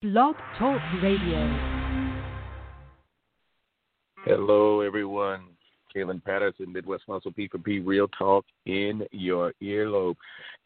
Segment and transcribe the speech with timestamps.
[0.00, 1.58] Blog Talk Radio.
[4.24, 5.40] Hello, everyone.
[5.92, 10.14] Kalen Patterson, Midwest Muscle P4P Real Talk in your earlobe.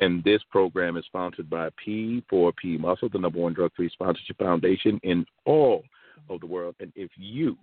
[0.01, 5.01] And this program is sponsored by P4P Muscle, the number one drug free sponsorship foundation
[5.03, 5.83] in all
[6.29, 6.75] of the world.
[6.81, 7.57] And if you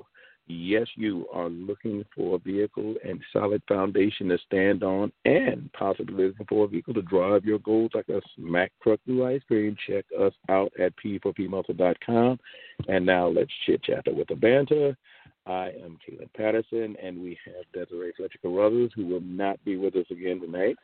[0.52, 6.26] Yes, you are looking for a vehicle and solid foundation to stand on, and possibly
[6.26, 9.76] looking for a vehicle to drive your goals like a smack truck through ice cream.
[9.88, 12.40] Check us out at p4pmuscle.com.
[12.88, 14.98] And now let's chit chat with the banter.
[15.46, 19.96] I am Kalen Patterson, and we have Desiree Fletcher Carruthers, who will not be with
[19.96, 20.78] us again tonight.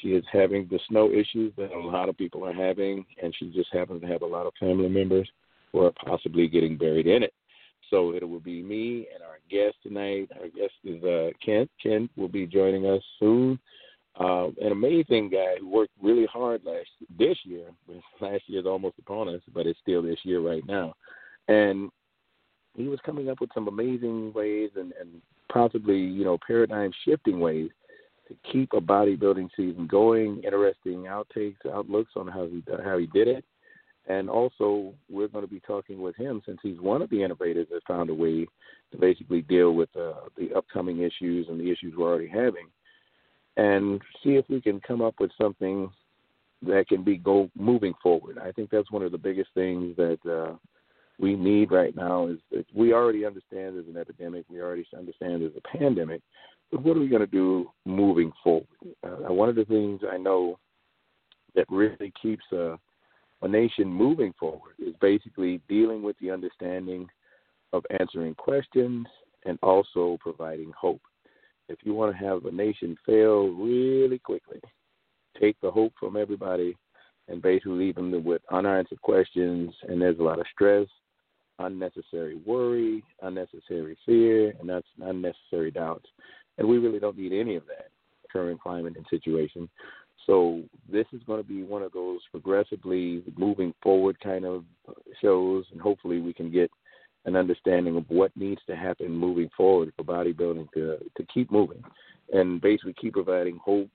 [0.00, 3.50] She is having the snow issues that a lot of people are having, and she
[3.50, 5.28] just happens to have a lot of family members
[5.72, 7.32] who are possibly getting buried in it.
[7.90, 10.30] So it will be me and our guest tonight.
[10.40, 11.70] Our guest is uh, Kent.
[11.82, 13.58] Kent will be joining us soon.
[14.18, 16.88] Uh, an amazing guy who worked really hard last
[17.18, 17.66] this year.
[18.20, 20.94] Last year is almost upon us, but it's still this year right now.
[21.46, 21.90] And
[22.74, 25.22] he was coming up with some amazing ways and, and
[25.52, 27.70] possibly you know paradigm shifting ways
[28.26, 30.42] to keep a bodybuilding season going.
[30.42, 33.44] Interesting outtakes, outlooks on how he how he did it
[34.08, 37.66] and also, we're going to be talking with him since he's one of the innovators
[37.70, 38.46] that found a way
[38.90, 42.68] to basically deal with uh, the upcoming issues and the issues we're already having,
[43.58, 45.90] and see if we can come up with something
[46.62, 48.38] that can be go moving forward.
[48.38, 50.56] I think that's one of the biggest things that uh,
[51.18, 52.28] we need right now.
[52.28, 56.22] Is that we already understand there's an epidemic, we already understand there's a pandemic,
[56.70, 58.66] but what are we going to do moving forward?
[59.04, 60.58] Uh, one of the things I know
[61.54, 62.76] that really keeps uh,
[63.42, 67.08] a nation moving forward is basically dealing with the understanding
[67.72, 69.06] of answering questions
[69.44, 71.00] and also providing hope.
[71.68, 74.60] If you want to have a nation fail really quickly,
[75.40, 76.76] take the hope from everybody
[77.28, 80.86] and basically leave them with unanswered questions, and there's a lot of stress,
[81.58, 86.06] unnecessary worry, unnecessary fear, and that's unnecessary doubts.
[86.56, 87.90] And we really don't need any of that
[88.32, 89.68] current climate and situation.
[90.28, 90.62] So
[90.92, 94.64] this is going to be one of those progressively moving forward kind of
[95.22, 96.70] shows, and hopefully we can get
[97.24, 101.82] an understanding of what needs to happen moving forward for bodybuilding to to keep moving,
[102.32, 103.90] and basically keep providing hope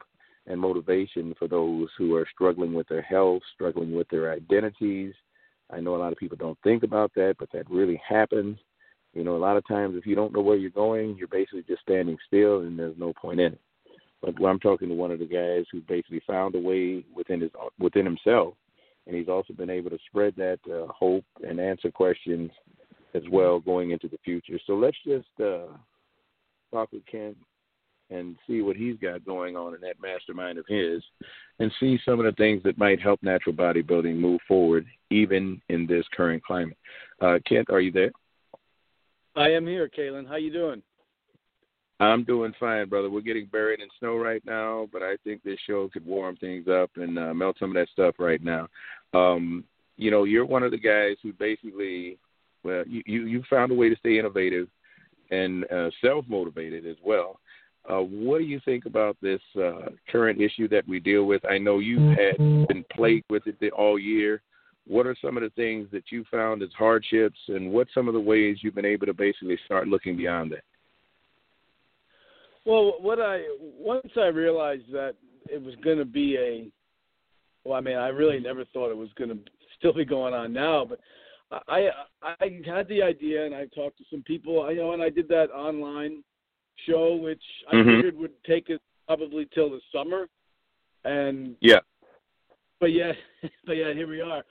[0.48, 5.14] and motivation for those who are struggling with their health, struggling with their identities.
[5.72, 8.58] I know a lot of people don't think about that, but that really happens.
[9.14, 11.64] You know, a lot of times if you don't know where you're going, you're basically
[11.68, 13.62] just standing still, and there's no point in it.
[14.24, 17.52] But I'm talking to one of the guys who basically found a way within his
[17.78, 18.54] within himself,
[19.06, 22.50] and he's also been able to spread that uh, hope and answer questions
[23.14, 24.58] as well going into the future.
[24.66, 25.68] So let's just uh,
[26.72, 27.36] talk with Ken
[28.10, 31.02] and see what he's got going on in that mastermind of his,
[31.60, 35.86] and see some of the things that might help natural bodybuilding move forward even in
[35.86, 36.78] this current climate.
[37.22, 38.12] Uh, Kent, are you there?
[39.36, 40.28] I am here, Kalen.
[40.28, 40.82] How you doing?
[42.00, 43.10] I'm doing fine, brother.
[43.10, 46.68] We're getting buried in snow right now, but I think this show could warm things
[46.68, 48.68] up and uh, melt some of that stuff right now.
[49.14, 49.64] Um,
[49.98, 52.18] you know, you're one of the guys who basically,
[52.64, 54.68] well, you you, you found a way to stay innovative
[55.30, 57.40] and uh, self motivated as well.
[57.90, 61.44] Uh, what do you think about this uh, current issue that we deal with?
[61.46, 64.42] I know you've had been plagued with it all year.
[64.88, 68.14] What are some of the things that you found as hardships, and what some of
[68.14, 70.64] the ways you've been able to basically start looking beyond that?
[72.66, 75.16] Well, what I once I realized that
[75.50, 76.72] it was going to be a,
[77.68, 79.38] well, I mean, I really never thought it was going to
[79.78, 81.00] still be going on now, but
[81.68, 81.90] I
[82.22, 85.28] I had the idea and I talked to some people, I know, and I did
[85.28, 86.24] that online
[86.88, 87.90] show, which I mm-hmm.
[87.90, 90.28] figured would take us probably till the summer,
[91.04, 91.80] and yeah,
[92.80, 93.12] but yeah,
[93.66, 94.44] but yeah, here we are,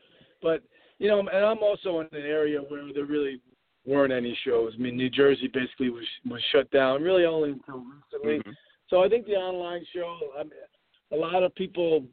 [0.42, 0.62] but
[0.98, 3.40] you know, and I'm also in an area where there really
[3.86, 4.72] weren't any shows.
[4.76, 8.38] I mean, New Jersey basically was was shut down really only until recently.
[8.38, 8.50] Mm-hmm.
[8.88, 10.52] So I think the online show, I mean,
[11.12, 12.04] a lot of people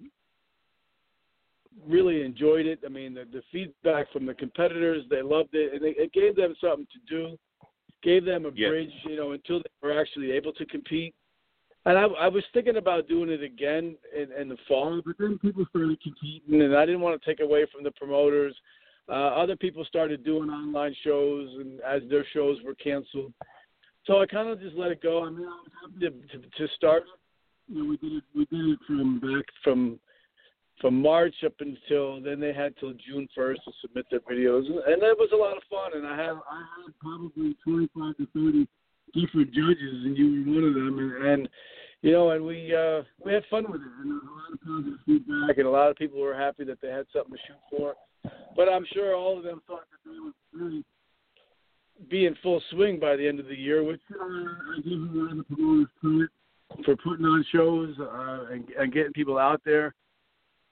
[1.88, 2.80] really enjoyed it.
[2.86, 6.36] I mean, the, the feedback from the competitors, they loved it, and it, it gave
[6.36, 7.38] them something to do,
[8.04, 8.70] gave them a yeah.
[8.70, 11.14] bridge, you know, until they were actually able to compete.
[11.86, 15.40] And I, I was thinking about doing it again in, in the fall, but then
[15.40, 18.56] people started competing, and I didn't want to take away from the promoters.
[19.10, 23.34] Uh, other people started doing online shows, and as their shows were canceled,
[24.06, 25.24] so I kind of just let it go.
[25.24, 27.04] I mean, I was happy to, to, to start.
[27.68, 28.24] You know, we did it.
[28.36, 30.00] We did it from back from
[30.82, 32.40] from March up until then.
[32.40, 35.64] They had till June first to submit their videos, and it was a lot of
[35.70, 35.92] fun.
[35.96, 38.68] And I had I had probably twenty five to thirty
[39.14, 41.00] different judges, and you were one of them.
[41.00, 41.50] And, and
[42.02, 45.00] you know, and we uh, we had fun with it, and a lot of positive
[45.06, 47.96] feedback, and a lot of people were happy that they had something to shoot for.
[48.56, 50.84] But I'm sure all of them thought that they would really
[52.10, 55.12] be in full swing by the end of the year, which uh, I give a
[55.14, 56.30] lot of promoters credit
[56.86, 59.94] for putting on shows uh, and, and getting people out there.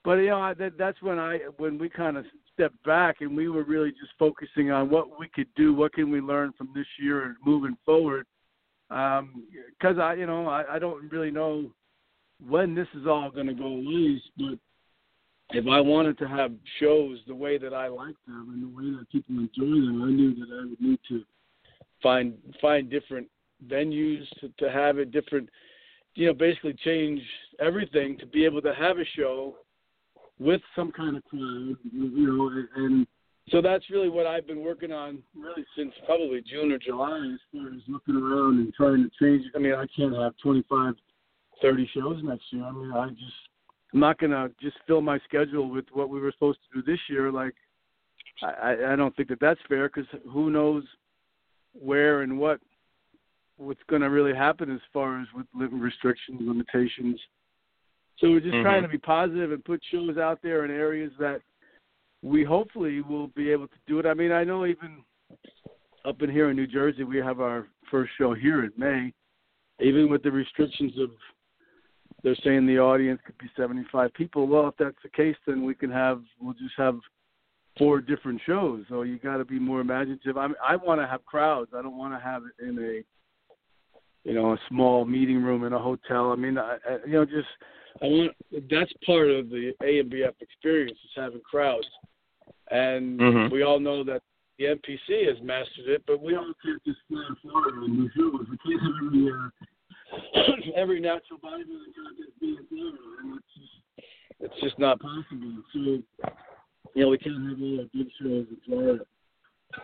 [0.03, 3.49] But you know, that, that's when I when we kind of stepped back and we
[3.49, 6.88] were really just focusing on what we could do, what can we learn from this
[6.99, 8.25] year and moving forward
[8.89, 9.19] because
[9.97, 11.69] um, I, you know, I, I don't really know
[12.47, 14.59] when this is all going to go loose, But
[15.51, 18.97] if I wanted to have shows the way that I like them and the way
[18.97, 21.23] that people enjoy them, I knew that I would need to
[22.03, 23.27] find find different
[23.65, 25.49] venues to, to have it different.
[26.15, 27.21] You know, basically change
[27.59, 29.55] everything to be able to have a show
[30.39, 31.77] with some kind of crowd.
[31.91, 33.07] You know, and
[33.49, 37.39] so that's really what I've been working on really since probably June or July as
[37.53, 39.45] far as looking around and trying to change.
[39.55, 40.95] I mean, I can't have 25,
[41.61, 42.65] 30 shows next year.
[42.65, 43.47] I mean, I just
[43.97, 46.99] I'm not gonna just fill my schedule with what we were supposed to do this
[47.09, 47.31] year.
[47.31, 47.55] Like,
[48.44, 50.83] I I don't think that that's fair because who knows
[51.73, 52.59] where and what
[53.57, 57.19] what's going to really happen as far as with living restrictions, limitations.
[58.19, 58.61] So we're just mm-hmm.
[58.61, 61.41] trying to be positive and put shows out there in areas that
[62.21, 64.05] we hopefully will be able to do it.
[64.05, 65.03] I mean, I know even
[66.05, 69.11] up in here in New Jersey, we have our first show here in May.
[69.79, 71.09] Even with the restrictions of
[72.24, 74.48] they're saying the audience could be 75 people.
[74.48, 77.00] Well, if that's the case, then we can have we'll just have
[77.78, 78.86] four different shows.
[78.90, 80.38] So you got to be more imaginative.
[80.38, 81.72] I mean, I want to have crowds.
[81.78, 83.04] I don't want to have it in a
[84.28, 86.31] you know a small meeting room in a hotel.
[86.31, 87.48] I mean, I, I, you know, just
[88.02, 88.31] I want
[88.69, 91.88] that's part of the ANBF experience is having crowds,
[92.72, 93.54] and mm-hmm.
[93.54, 94.22] we all know that
[94.58, 98.48] the NPC has mastered it, but we all can't just fly Florida and New Zealand.
[98.50, 99.50] We can't have every uh,
[100.75, 101.69] every natural contest
[102.40, 104.04] be in Florida, and it's
[104.40, 105.64] it's just not possible.
[105.74, 106.04] So you
[106.96, 109.04] know we can't have all our big shows in Florida.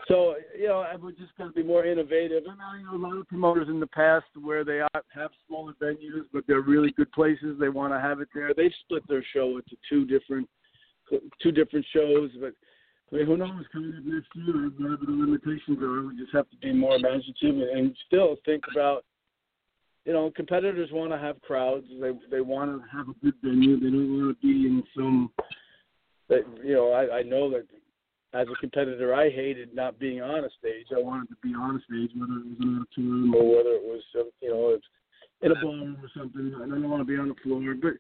[0.08, 2.44] So you know, we're just going to be more innovative.
[2.46, 4.82] And uh, I know a lot of promoters in the past where they
[5.14, 7.58] have smaller venues, but they're really good places.
[7.60, 8.54] They want to have it there.
[8.56, 10.48] They've split their show into two different
[11.42, 12.32] two different shows.
[12.40, 12.54] But
[13.12, 13.66] I mean, who knows?
[13.72, 17.68] Coming up next year, whatever the limitations are, we just have to be more imaginative
[17.76, 19.06] and still think about.
[20.06, 21.86] You know, competitors want to have crowds.
[22.02, 23.80] They they want to have a good venue.
[23.80, 25.32] They don't want to be in some.
[26.30, 27.66] That you know, I I know that
[28.34, 30.88] as a competitor, I hated not being on a stage.
[30.96, 33.70] I wanted to be on a stage, whether it was in an auditorium or whether
[33.70, 34.78] it was, uh, you know,
[35.42, 36.54] in a ballroom or something.
[36.56, 37.62] I don't want to be on the floor.
[37.80, 37.94] But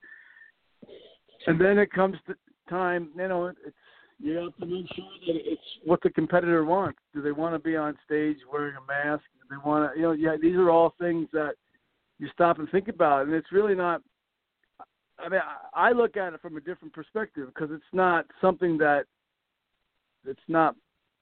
[1.46, 2.36] and then it comes to
[2.70, 3.76] time, you know, it's
[4.20, 7.00] you have to make sure that it's what the competitor wants.
[7.14, 9.24] Do they want to be on stage wearing a mask?
[9.34, 11.56] Do they want to, you know, yeah, these are all things that
[12.20, 14.02] you stop and think about, it, and it's really not.
[15.20, 15.42] I mean,
[15.74, 19.06] I look at it from a different perspective because it's not something that
[20.26, 20.76] it's not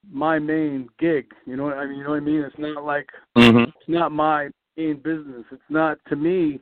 [0.10, 1.32] my main gig.
[1.46, 2.42] You know, I mean, you know what I mean.
[2.42, 3.08] It's not like
[3.38, 3.70] mm-hmm.
[3.70, 5.44] it's not my main business.
[5.52, 6.60] It's not to me.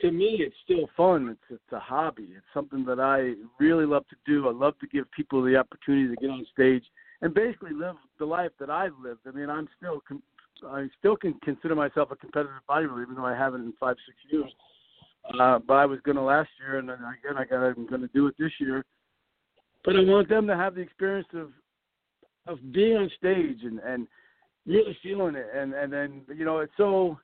[0.00, 1.28] To me, it's still fun.
[1.28, 2.28] It's it's a hobby.
[2.36, 4.48] It's something that I really love to do.
[4.48, 6.84] I love to give people the opportunity to get on stage
[7.22, 9.20] and basically live the life that I've lived.
[9.26, 10.00] I mean, I'm still
[10.68, 14.16] I still can consider myself a competitive bodybuilder, even though I haven't in five six
[14.30, 14.52] years.
[15.38, 18.00] Uh, but I was going to last year, and then again I got I'm going
[18.00, 18.84] to do it this year.
[19.84, 21.50] But I want them to have the experience of
[22.46, 24.06] of being on stage and and
[24.66, 25.46] really feeling it.
[25.54, 27.18] And and then you know it's so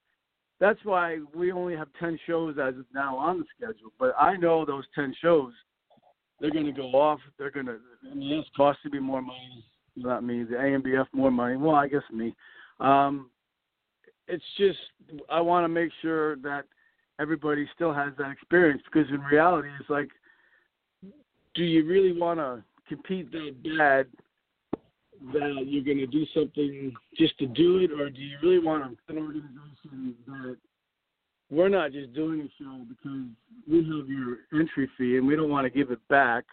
[0.61, 3.93] that's why we only have 10 shows as of now on the schedule.
[3.99, 5.52] But i know those 10 shows
[6.40, 7.21] they're going to go off.
[7.38, 7.78] They're going to
[8.11, 9.64] I mean, it's costing me more money.
[9.97, 11.57] Not me the ANBF more money.
[11.57, 12.35] Well i guess me
[12.80, 13.30] um
[14.28, 14.78] it's just
[15.30, 16.64] i want to make sure that
[17.18, 20.09] everybody still has that experience because in reality it's like
[21.54, 24.06] do you really want to compete that bad
[25.33, 28.85] that you're going to do something just to do it, or do you really want
[29.09, 30.56] an organization that
[31.50, 33.26] we're not just doing a show because
[33.68, 36.45] we have your entry fee and we don't want to give it back,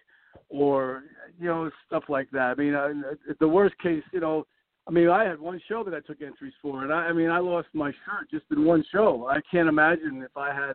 [0.50, 1.04] or
[1.40, 2.52] you know stuff like that.
[2.52, 3.04] I mean, uh,
[3.40, 4.46] the worst case, you know,
[4.88, 7.30] I mean, I had one show that I took entries for, and I, I mean,
[7.30, 9.28] I lost my shirt just in one show.
[9.30, 10.74] I can't imagine if I had.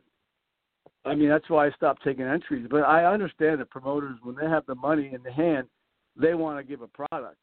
[1.04, 2.66] I mean, that's why I stopped taking entries.
[2.70, 5.68] But I understand that promoters, when they have the money in the hand,
[6.16, 7.36] they want to give a product.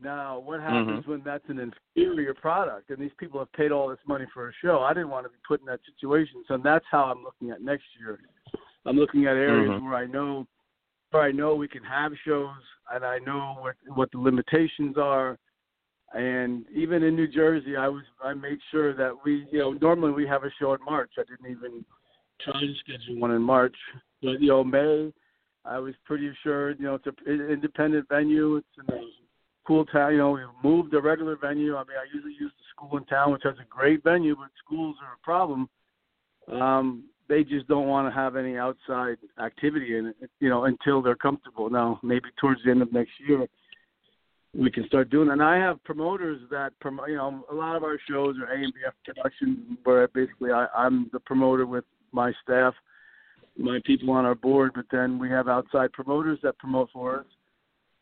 [0.00, 1.10] Now, what happens mm-hmm.
[1.10, 4.52] when that's an inferior product and these people have paid all this money for a
[4.62, 4.80] show?
[4.80, 7.62] I didn't want to be put in that situation, so that's how I'm looking at
[7.62, 8.18] next year.
[8.86, 9.86] I'm looking at areas mm-hmm.
[9.86, 10.46] where I know
[11.10, 12.50] where I know we can have shows
[12.92, 15.38] and I know what what the limitations are.
[16.14, 20.12] And even in New Jersey, I was I made sure that we you know normally
[20.12, 21.10] we have a show in March.
[21.18, 21.84] I didn't even
[22.40, 23.74] try to schedule one in March.
[24.22, 25.12] But you know, May,
[25.64, 26.78] I was pretty assured.
[26.78, 28.56] You know, it's an independent venue.
[28.56, 29.00] It's in a
[29.66, 30.12] cool town.
[30.12, 31.74] You know, we moved the regular venue.
[31.74, 34.50] I mean, I usually use the school in town, which has a great venue, but
[34.64, 35.68] schools are a problem.
[36.52, 41.00] Um, they just don't want to have any outside activity in it, you know, until
[41.00, 41.70] they're comfortable.
[41.70, 43.46] Now, maybe towards the end of next year,
[44.54, 45.30] we can start doing.
[45.30, 47.08] And I have promoters that promote.
[47.08, 51.20] You know, a lot of our shows are ANBF Productions, where basically I, I'm the
[51.20, 52.74] promoter with my staff,
[53.56, 54.72] my people on our board.
[54.74, 57.26] But then we have outside promoters that promote for us,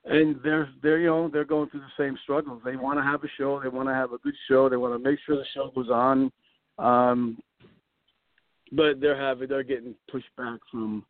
[0.04, 2.60] and they're they're you know they're going through the same struggles.
[2.64, 3.60] They want to have a show.
[3.60, 4.68] They want to have a good show.
[4.68, 6.30] They want to make sure the show goes on.
[6.78, 7.38] Um,
[8.72, 11.04] but they're having they're getting pushed back from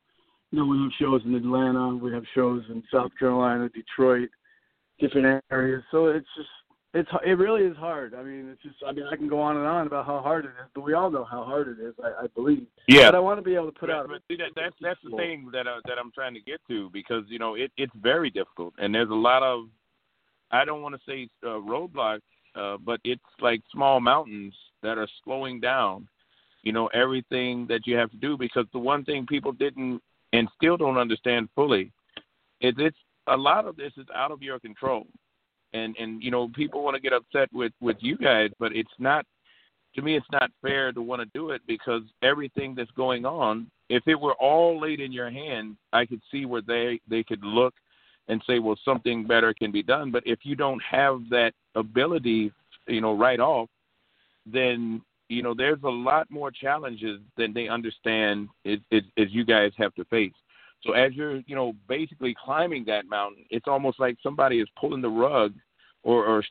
[0.53, 4.29] you know, we have shows in Atlanta, we have shows in South Carolina, Detroit,
[5.03, 5.83] different areas.
[5.91, 6.49] So it's just
[6.95, 8.15] it's it really is hard.
[8.15, 10.45] I mean, it's just I mean I can go on and on about how hard
[10.45, 11.95] it is, but we all know how hard it is.
[12.03, 12.67] I, I believe.
[12.89, 13.09] Yeah.
[13.09, 14.09] But I want to be able to put But- out.
[14.09, 16.91] But see, that, that's that's the thing that uh, that I'm trying to get to
[16.91, 19.65] because you know it it's very difficult and there's a lot of
[20.51, 22.21] I don't want to say uh, roadblocks,
[22.55, 26.09] uh, but it's like small mountains that are slowing down.
[26.63, 30.01] You know everything that you have to do because the one thing people didn't
[30.35, 31.91] and still don't understand fully
[32.61, 32.97] is it's
[33.29, 35.07] a lot of this is out of your control.
[35.75, 38.93] And and you know people want to get upset with with you guys but it's
[38.99, 39.25] not
[39.95, 43.71] to me it's not fair to want to do it because everything that's going on
[43.89, 47.43] if it were all laid in your hand i could see where they they could
[47.43, 47.73] look
[48.29, 50.11] and say well something better can be done.
[50.11, 52.53] But if you don't have that ability
[52.89, 53.69] you know right off
[54.45, 59.45] then you know there's a lot more challenges than they understand is is, is you
[59.45, 60.33] guys have to face
[60.85, 65.03] so as you're, you know, basically climbing that mountain, it's almost like somebody is pulling
[65.03, 65.55] the rug
[66.03, 66.45] or, or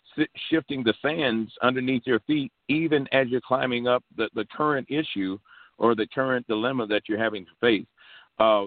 [0.49, 5.37] shifting the sands underneath your feet, even as you're climbing up the, the current issue
[5.77, 7.85] or the current dilemma that you're having to face.
[8.39, 8.65] Uh,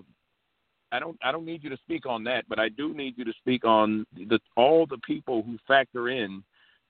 [0.92, 3.24] I don't, I don't need you to speak on that, but I do need you
[3.24, 6.42] to speak on the all the people who factor in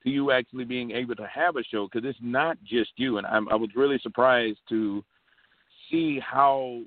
[0.03, 3.17] to you actually being able to have a show because it's not just you.
[3.17, 5.03] And I'm, I was really surprised to
[5.89, 6.81] see how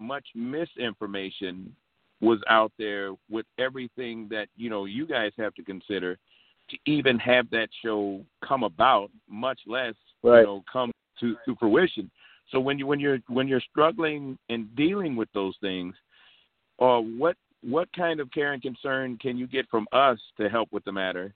[0.00, 1.74] much misinformation
[2.20, 6.18] was out there with everything that you know you guys have to consider
[6.70, 10.40] to even have that show come about, much less Right.
[10.40, 10.90] you know come
[11.20, 12.10] to, to fruition.
[12.50, 15.94] So when you when you're when you're struggling and dealing with those things,
[16.80, 20.68] uh, what what kind of care and concern can you get from us to help
[20.72, 21.34] with the matter,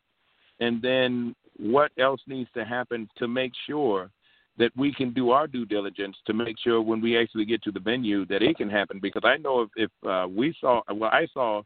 [0.61, 4.11] and then what else needs to happen to make sure
[4.59, 7.73] that we can do our due diligence to make sure when we actually get to
[7.73, 8.99] the venue that it can happen.
[9.01, 11.63] Because I know if, if uh, we saw, well, I saw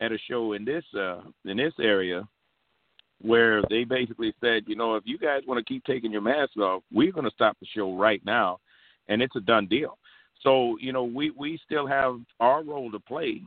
[0.00, 2.26] at a show in this uh, in this area
[3.20, 6.56] where they basically said, you know, if you guys want to keep taking your masks
[6.56, 8.58] off, we're going to stop the show right now,
[9.08, 9.98] and it's a done deal.
[10.42, 13.42] So you know, we we still have our role to play,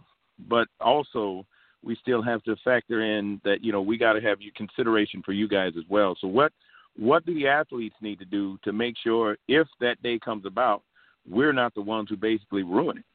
[0.47, 1.45] but also
[1.83, 5.21] we still have to factor in that you know we got to have your consideration
[5.25, 6.15] for you guys as well.
[6.21, 6.53] So what
[6.97, 10.81] what do the athletes need to do to make sure if that day comes about,
[11.29, 13.05] we're not the ones who basically ruin it?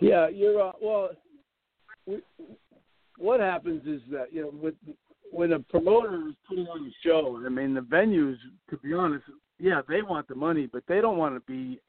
[0.00, 1.10] Yeah, you're uh, well.
[2.06, 2.18] We,
[3.18, 4.74] what happens is that you know, with
[5.30, 8.36] when a promoter is putting on a show, I mean, the venues,
[8.70, 9.24] to be honest,
[9.58, 11.80] yeah, they want the money, but they don't want to be,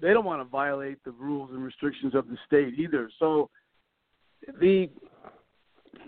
[0.00, 3.10] they don't want to violate the rules and restrictions of the state either.
[3.18, 3.50] So,
[4.60, 4.88] the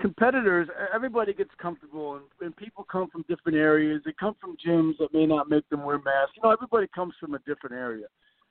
[0.00, 4.02] competitors, everybody gets comfortable, and, and people come from different areas.
[4.04, 6.32] They come from gyms that may not make them wear masks.
[6.36, 8.06] You know, everybody comes from a different area.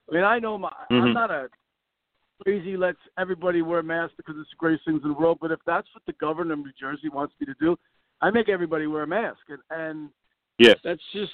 [0.10, 1.14] I mean, I know my, I'm Mhm.
[1.14, 1.50] not a
[2.44, 5.40] crazy lets everybody wear masks because it's the greatest things in the world.
[5.42, 7.78] But if that's what the governor of New Jersey wants me to do,
[8.22, 10.10] I make everybody wear a mask, and and
[10.58, 10.78] Yes.
[10.84, 11.32] that's just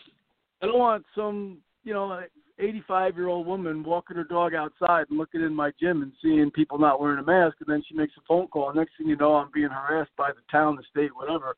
[0.61, 2.25] I don't want some you know an
[2.59, 6.51] 85 year old woman walking her dog outside and looking in my gym and seeing
[6.51, 8.73] people not wearing a mask, and then she makes a phone call.
[8.73, 11.55] Next thing you know, I'm being harassed by the town, the state, whatever.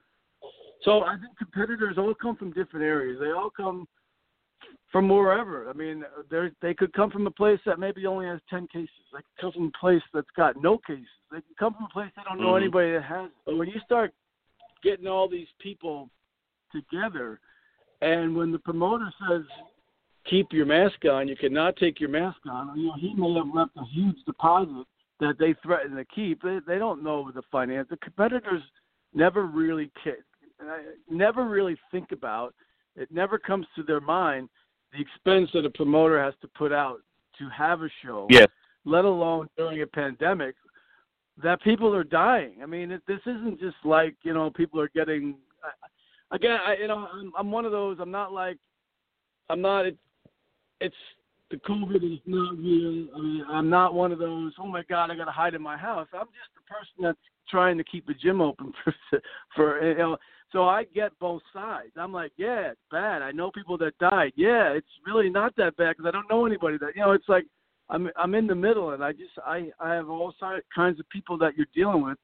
[0.84, 3.20] So I think competitors all come from different areas.
[3.20, 3.88] They all come
[4.92, 5.70] from wherever.
[5.70, 8.90] I mean, they they could come from a place that maybe only has 10 cases.
[9.12, 11.06] They could come from a place that's got no cases.
[11.32, 12.62] They can come from a place they don't know Mhm.
[12.62, 13.28] anybody that has.
[13.28, 13.34] it.
[13.46, 14.14] But when you start
[14.82, 16.10] getting all these people
[16.72, 17.40] together,
[18.02, 19.44] and when the promoter says
[20.30, 22.78] keep your mask on, you cannot take your mask on.
[22.78, 24.86] You know, he may have left a huge deposit
[25.20, 26.42] that they threaten to keep.
[26.42, 27.88] They, they don't know the finance.
[27.90, 28.62] The competitors
[29.14, 30.66] never really uh,
[31.10, 32.54] never really think about.
[32.96, 34.50] It never comes to their mind
[34.94, 37.00] the expense that a promoter has to put out
[37.38, 38.28] to have a show.
[38.30, 38.48] Yes.
[38.86, 40.56] Let alone during a pandemic,
[41.44, 42.56] that people are dying.
[42.64, 45.36] I mean, it, this isn't just like you know people are getting.
[46.32, 47.98] Again, I, you know, I'm, I'm one of those.
[48.02, 48.58] I'm not like,
[49.50, 49.86] I'm not
[50.82, 50.96] it's
[51.50, 53.08] the COVID is not real.
[53.16, 54.54] I mean, I'm not one of those.
[54.60, 56.08] Oh my God, I got to hide in my house.
[56.14, 57.18] I'm just the person that's
[57.50, 58.94] trying to keep a gym open for
[59.56, 60.18] for you know.
[60.52, 61.92] So I get both sides.
[61.98, 63.22] I'm like, yeah, it's bad.
[63.22, 64.32] I know people that died.
[64.36, 67.12] Yeah, it's really not that bad because I don't know anybody that you know.
[67.12, 67.46] It's like
[67.90, 70.34] I'm I'm in the middle, and I just I I have all
[70.76, 72.18] kinds of people that you're dealing with.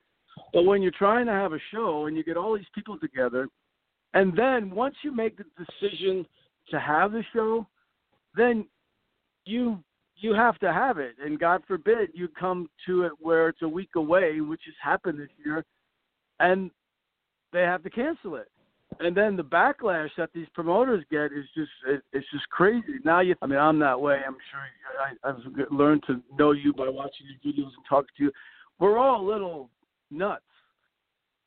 [0.51, 3.48] But when you're trying to have a show and you get all these people together,
[4.13, 6.25] and then once you make the decision
[6.69, 7.67] to have the show,
[8.35, 8.65] then
[9.45, 9.83] you
[10.15, 13.67] you have to have it, and God forbid you come to it where it's a
[13.67, 15.65] week away, which has happened this year,
[16.39, 16.71] and
[17.51, 18.47] they have to cancel it.
[18.99, 22.99] And then the backlash that these promoters get is just it, it's just crazy.
[23.03, 24.19] Now you, I mean, I'm that way.
[24.25, 24.61] I'm sure
[25.23, 28.31] I, I've learned to know you by watching your videos and talking to you.
[28.79, 29.69] We're all little
[30.11, 30.43] nuts.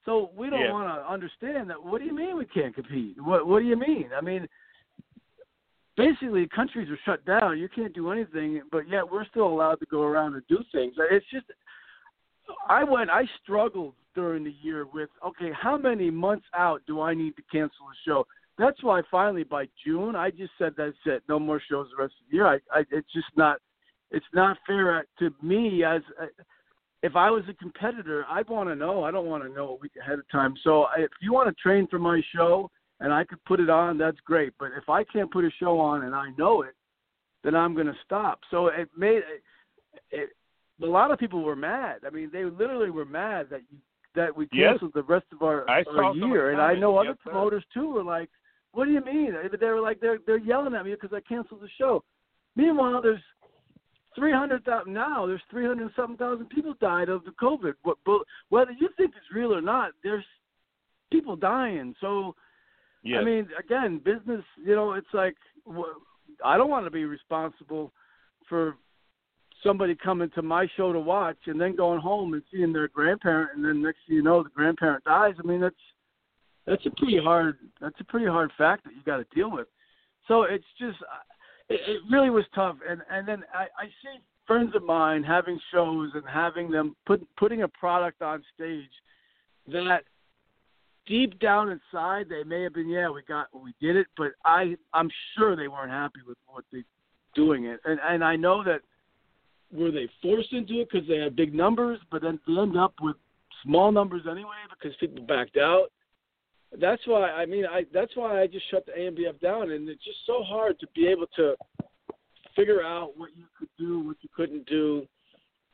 [0.05, 0.73] So we don't yeah.
[0.73, 1.83] want to understand that.
[1.83, 3.17] What do you mean we can't compete?
[3.23, 4.11] What What do you mean?
[4.17, 4.47] I mean,
[5.97, 7.59] basically countries are shut down.
[7.59, 10.95] You can't do anything, but yet we're still allowed to go around and do things.
[11.11, 11.47] It's just
[12.69, 17.15] I went I struggled during the year with okay, how many months out do I
[17.15, 18.27] need to cancel a show?
[18.59, 22.15] That's why finally by June I just said that's it, no more shows the rest
[22.21, 22.47] of the year.
[22.47, 23.59] I, I it's just not
[24.11, 26.03] it's not fair to me as
[27.03, 29.05] if I was a competitor, I'd want to know.
[29.05, 30.55] I don't want to know a week ahead of time.
[30.65, 33.99] So if you want to train for my show and I could put it on,
[33.99, 34.53] that's great.
[34.59, 36.75] But if I can't put a show on and I know it,
[37.45, 38.41] then I'm going to stop.
[38.51, 39.43] So it made it,
[40.11, 40.31] it,
[40.83, 42.01] a lot of people were mad.
[42.07, 43.79] I mean, they literally were mad that you
[44.17, 45.03] that we canceled yes.
[45.05, 46.51] the rest of our, I our year.
[46.51, 48.31] And I know other yes, promoters too were like,
[48.73, 51.61] "What do you mean?" They were like, "They're they're yelling at me because I canceled
[51.61, 52.03] the show."
[52.57, 53.21] Meanwhile, there's
[54.17, 55.27] three hundred thousand now.
[55.27, 57.75] There's three hundred something thousand people died of the COVID.
[57.83, 57.99] What,
[58.49, 60.25] whether you think it's real or not, there's
[61.13, 61.95] people dying.
[62.01, 62.35] So
[63.07, 63.19] Yes.
[63.21, 64.45] I mean, again, business.
[64.63, 65.37] You know, it's like
[66.45, 67.93] I don't want to be responsible
[68.49, 68.77] for
[69.63, 73.51] somebody coming to my show to watch and then going home and seeing their grandparent,
[73.55, 75.35] and then next thing you know, the grandparent dies.
[75.39, 75.75] I mean, that's
[76.67, 79.69] that's a pretty hard that's a pretty hard fact that you got to deal with.
[80.27, 80.99] So it's just
[81.69, 82.77] it, it really was tough.
[82.89, 87.25] And and then I, I see friends of mine having shows and having them put
[87.37, 88.91] putting a product on stage
[89.69, 90.03] that
[91.07, 94.77] deep down inside they may have been yeah we got we did it but i
[94.93, 96.83] i'm sure they weren't happy with what they
[97.35, 97.81] doing it.
[97.85, 98.81] And and i know that
[99.73, 102.95] were they forced into it because they had big numbers but then they end up
[103.01, 103.17] with
[103.65, 105.87] small numbers anyway because people backed out?
[106.81, 110.05] That's why i mean i that's why i just shut the ANBF down and it's
[110.05, 111.55] just so hard to be able to
[112.57, 115.07] figure out what you could do what you couldn't do.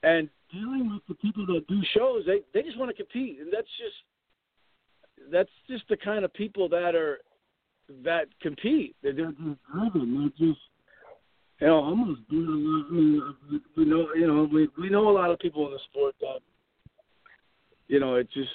[0.02, 3.52] And dealing with the people that do shows they they just want to compete and
[3.52, 3.94] that's just
[5.30, 7.18] that's just the kind of people that are
[8.04, 8.96] that compete.
[9.02, 10.32] They're, they're just driven.
[10.38, 10.60] They're just
[11.60, 12.86] you know almost doing a lot.
[12.88, 15.80] I mean, we know you know we we know a lot of people in the
[15.90, 16.40] sport that
[17.88, 18.50] you know it just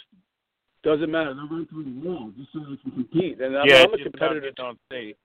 [0.84, 1.34] doesn't matter.
[1.34, 3.42] They're right through the wall just so they can compete.
[3.42, 4.52] And I'm, yeah, I'm a competitor.
[4.60, 5.16] on stage.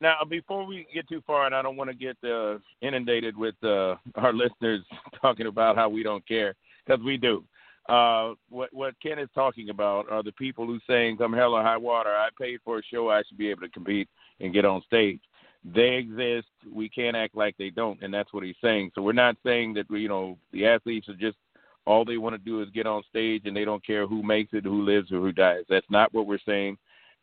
[0.00, 3.54] Now, before we get too far, and I don't want to get uh, inundated with
[3.62, 4.80] uh, our listeners
[5.20, 7.44] talking about how we don't care, because we do
[7.88, 11.62] uh, what what Ken is talking about are the people who saying, "Come hell or
[11.62, 14.08] high water, I paid for a show, I should be able to compete
[14.40, 15.20] and get on stage."
[15.64, 16.48] They exist.
[16.72, 18.92] We can't act like they don't, and that's what he's saying.
[18.94, 21.36] So we're not saying that you know the athletes are just
[21.84, 24.52] all they want to do is get on stage and they don't care who makes
[24.52, 25.64] it, who lives, or who dies.
[25.68, 26.78] That's not what we're saying.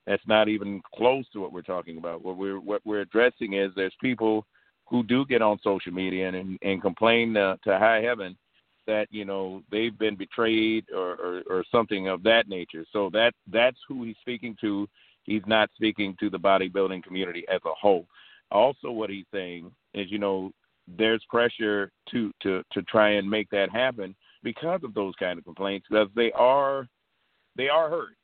[0.05, 2.23] That's not even close to what we're talking about.
[2.23, 4.45] What we're what we're addressing is there's people
[4.87, 8.35] who do get on social media and and complain to high heaven
[8.89, 12.83] that you know they've been betrayed or, or, or something of that nature.
[12.91, 14.87] So that that's who he's speaking to.
[15.23, 18.07] He's not speaking to the bodybuilding community as a whole.
[18.51, 20.51] Also, what he's saying is, you know,
[20.97, 25.45] there's pressure to to to try and make that happen because of those kind of
[25.45, 26.87] complaints because they are
[27.55, 28.15] they are hurt.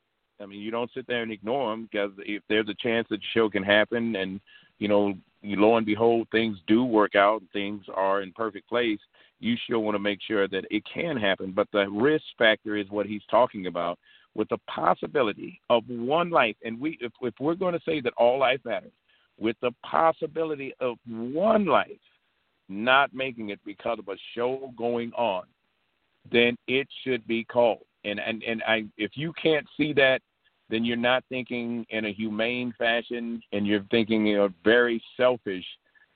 [0.42, 3.20] I mean, you don't sit there and ignore them because if there's a chance that
[3.34, 4.42] show can happen and
[4.80, 9.00] you know, lo and behold, things do work out, and things are in perfect place
[9.40, 11.52] you still want to make sure that it can happen.
[11.52, 14.00] But the risk factor is what he's talking about
[14.34, 16.56] with the possibility of one life.
[16.64, 18.92] And we, if, if we're going to say that all life matters,
[19.38, 21.90] with the possibility of one life
[22.70, 25.44] not making it because of a show going on,
[26.32, 27.84] then it should be called.
[28.04, 30.22] And and and I, if you can't see that,
[30.70, 35.66] then you're not thinking in a humane fashion, and you're thinking in a very selfish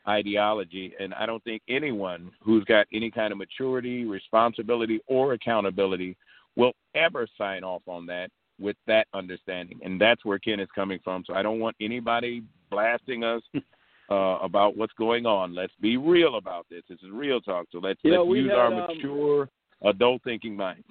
[0.09, 0.93] ideology.
[0.99, 6.17] And I don't think anyone who's got any kind of maturity, responsibility, or accountability
[6.55, 9.79] will ever sign off on that with that understanding.
[9.83, 11.23] And that's where Ken is coming from.
[11.25, 13.41] So I don't want anybody blasting us
[14.11, 15.55] uh, about what's going on.
[15.55, 16.83] Let's be real about this.
[16.89, 17.67] This is real talk.
[17.71, 19.49] So let's, You let's we use had, our um, mature
[19.83, 20.87] adult thinking minds.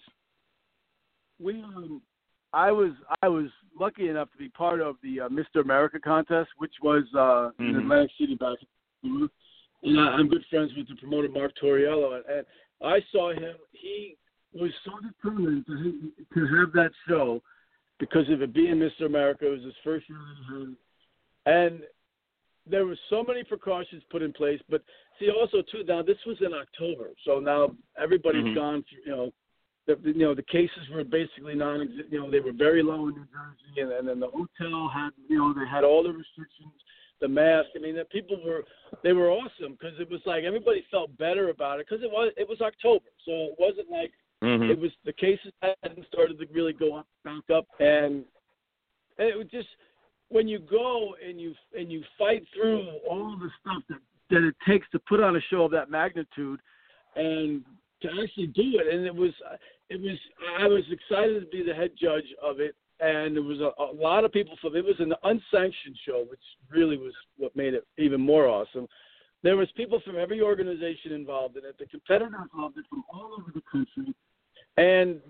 [1.38, 2.00] we um,
[2.54, 3.46] I was I was
[3.78, 5.60] lucky enough to be part of the uh, Mr.
[5.62, 7.80] America contest, which was uh, in Mhm.
[7.82, 8.56] Atlantic City back.
[8.62, 8.66] in
[9.02, 12.46] And I, I'm good friends with the promoter Mark Torriello, and, and
[12.82, 13.54] I saw him.
[13.72, 14.16] He
[14.52, 17.42] was so determined to to have that show
[18.00, 19.06] because of it being Mr.
[19.06, 19.46] America.
[19.46, 20.18] It was his first year
[21.46, 21.80] and
[22.70, 24.60] there were so many precautions put in place.
[24.68, 24.82] But
[25.18, 28.54] see, also too, now this was in October, so now everybody's Mhm.
[28.54, 28.82] gone.
[28.84, 29.32] Through, you know,
[29.86, 33.08] the, the- you know the cases were basically non you know they were very low
[33.08, 36.12] in New Jersey and, and then the hotel had you know they had all the
[36.12, 36.72] restrictions
[37.20, 37.68] the mask.
[37.76, 38.64] I mean the people were
[39.02, 42.32] they were awesome because it was like everybody felt better about it because it was
[42.36, 43.06] it was October.
[43.24, 44.70] So it wasn't like Mm-hmm.
[44.70, 45.52] it was the cases
[45.82, 47.66] hadn't started to really go up back up.
[47.80, 48.24] And,
[49.18, 49.68] and it was just
[50.28, 53.98] when you go and you and you fight through all the stuff that
[54.30, 56.60] that it takes to put on a show of that magnitude
[57.16, 57.64] and
[58.02, 58.94] to actually do it.
[58.94, 59.32] And it was
[59.90, 60.16] it was
[60.60, 63.94] I was excited to be the head judge of it and there was a, a
[63.94, 67.86] lot of people from it was an unsanctioned show which really was what made it
[67.96, 68.86] even more awesome.
[69.42, 71.76] There was people from every organization involved in it.
[71.78, 74.12] The competitors involved it from all over the country.
[74.76, 75.20] And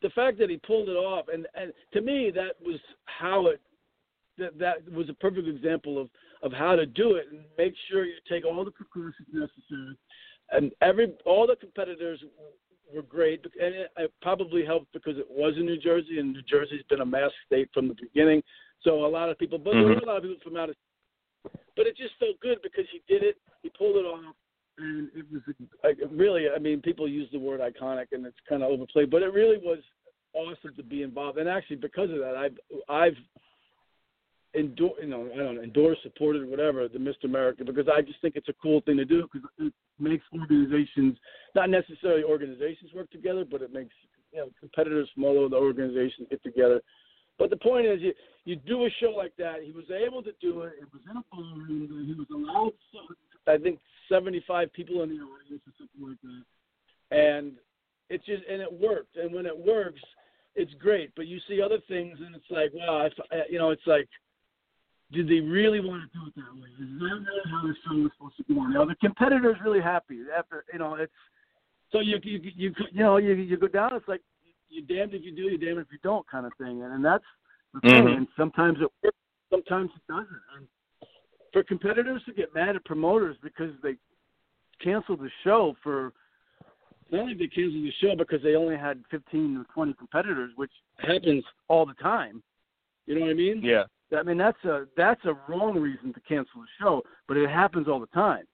[0.00, 3.60] the fact that he pulled it off and and to me that was how it
[4.38, 6.08] that that was a perfect example of
[6.42, 9.96] of how to do it and make sure you take all the precautions necessary.
[10.50, 12.22] And every all the competitors
[12.92, 16.42] were great and it, it probably helped because it was in New Jersey and New
[16.42, 18.42] Jersey's been a mask state from the beginning.
[18.82, 20.08] So a lot of people but there were mm-hmm.
[20.08, 20.76] a lot of people from out of
[21.76, 24.34] but it just felt good because he did it he pulled it off
[24.78, 25.42] and it was
[25.82, 29.22] like really I mean people use the word iconic and it's kind of overplayed but
[29.22, 29.78] it really was
[30.34, 31.38] awesome to be involved.
[31.38, 33.16] And actually because of that I've I've
[34.56, 37.24] endor you know I don't know endorsed supported whatever the Mr.
[37.24, 41.16] America because I just think it's a cool thing to do because it makes organizations
[41.54, 43.94] not necessarily organizations work together but it makes
[44.32, 46.80] you know competitors from all over the organizations get together
[47.38, 48.12] but the point is, you
[48.44, 49.62] you do a show like that.
[49.64, 50.74] He was able to do it.
[50.80, 52.04] It was in a ballroom.
[52.06, 52.72] He was allowed,
[53.48, 57.16] I think, 75 people in the audience or something like that.
[57.16, 57.52] And
[58.10, 59.16] it's just and it worked.
[59.16, 60.00] And when it works,
[60.54, 61.12] it's great.
[61.16, 64.08] But you see other things, and it's like, wow, I, you know, it's like,
[65.12, 66.68] did they really want to do it that way?
[66.80, 68.72] Is that really how the show was supposed to go on?
[68.72, 71.12] Now the competitor's really happy after, you know, it's
[71.92, 73.94] so you you you you know you you go down.
[73.94, 74.22] It's like
[74.68, 76.82] you damned if you do, you damned if you don't, kind of thing.
[76.82, 77.24] And, and that's
[77.72, 78.04] the thing.
[78.04, 78.16] Mhm.
[78.16, 79.16] And sometimes it works,
[79.50, 80.42] sometimes it doesn't.
[80.56, 80.66] And
[81.52, 83.96] for competitors to get mad at promoters because they
[84.82, 86.12] canceled the show for
[87.10, 90.72] not only they canceled the show because they only had 15 or 20 competitors, which
[90.98, 92.42] happens all the time.
[93.06, 93.60] You know what I mean?
[93.62, 93.84] Yeah.
[94.14, 97.88] I mean that's a that's a wrong reason to cancel a show, but it happens
[97.88, 98.44] all the time.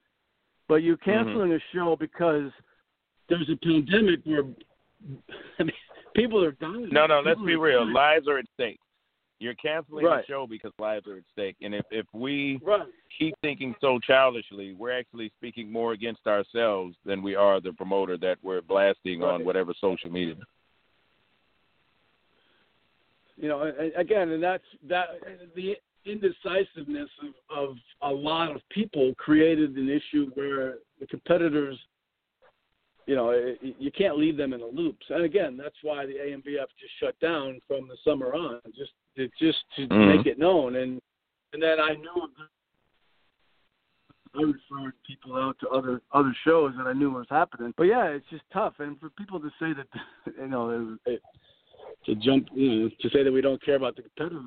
[0.69, 1.11] But you're mm-hmm.
[1.11, 2.51] canceling a show because
[3.29, 4.43] there's a pandemic where
[5.59, 5.73] I mean,
[6.15, 6.89] people are dying.
[6.91, 7.21] No, no.
[7.25, 7.85] Let's be real.
[7.85, 7.95] dying.
[7.95, 8.81] Lives are at stake.
[9.39, 10.23] You're canceling Right.
[10.27, 12.87] the show because lives are at stake, and if if we Right.
[13.19, 18.19] keep thinking so childishly, we're actually speaking more against ourselves than we are the promoter
[18.19, 20.37] that we're blasting on whatever social media.
[23.41, 25.07] You know, again, and that's that
[25.57, 25.75] the
[26.05, 27.09] indecisiveness
[27.51, 31.79] of, of a lot of people created an issue where the competitors,
[33.07, 35.07] you know, you can't leave them in the loops.
[35.09, 39.29] And again, that's why the ANBF just shut down from the summer on, just to,
[39.39, 40.17] just to Mhm.
[40.17, 40.77] make it known.
[40.77, 41.01] And
[41.53, 42.31] and then I knew
[44.35, 47.73] I referred people out to other other shows that I knew what was happening.
[47.77, 48.75] But yeah, it's just tough.
[48.81, 49.89] And for people to say that,
[50.39, 51.23] you know, it, it,
[52.07, 54.43] to jump, you know, to say that we don't care about the competitors,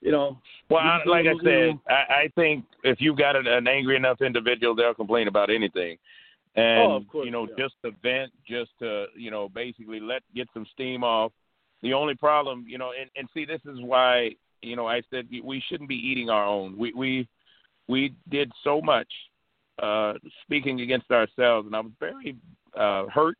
[0.00, 0.38] you know.
[0.68, 4.20] Well, I, like I said, I, I think if you've got an, an angry enough
[4.20, 5.96] individual, they'll complain about anything.
[6.56, 7.64] And Oh, of course, you know, yeah.
[7.64, 11.32] just to vent, just to you know, basically let get some steam off.
[11.82, 14.30] The only problem, you know, and, and see, this is why
[14.62, 16.76] you know I said we shouldn't be eating our own.
[16.78, 17.28] We we
[17.88, 19.08] we did so much
[19.82, 22.36] uh, speaking against ourselves, and I was very
[22.78, 23.36] uh, hurt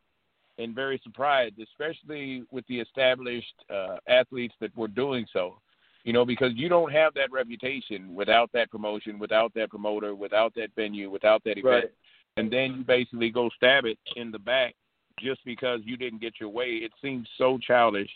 [0.59, 5.59] and very surprised, especially with the established uh, athletes that were doing so.
[6.05, 10.55] You know, because you don't have that reputation without that promotion, without that promoter, without
[10.55, 11.90] that venue, without that event, Right.
[12.37, 14.75] and then you basically go stab it in the back
[15.19, 16.67] just because you didn't get your way.
[16.83, 18.11] It seems so childish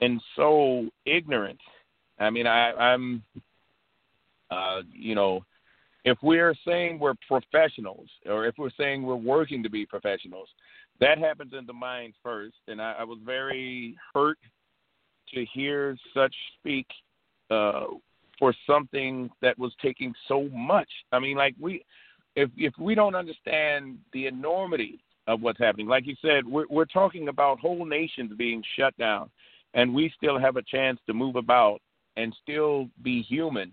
[0.00, 1.60] and so ignorant.
[2.18, 3.22] I mean, I, I'm,
[4.50, 5.44] uh, you know,
[6.06, 10.48] if we're saying we're professionals or if we're saying we're working to be professionals,
[11.00, 12.56] that happens in the mind first.
[12.68, 14.38] And I, I was very hurt
[15.34, 16.86] to hear such speak
[17.50, 17.86] uh,
[18.38, 20.88] for something that was taking so much.
[21.12, 21.84] I mean, like we,
[22.34, 26.84] if if we don't understand the enormity of what's happening, like you said, we're we're
[26.84, 29.30] talking about whole nations being shut down,
[29.74, 31.80] and we still have a chance to move about
[32.16, 33.72] and still be human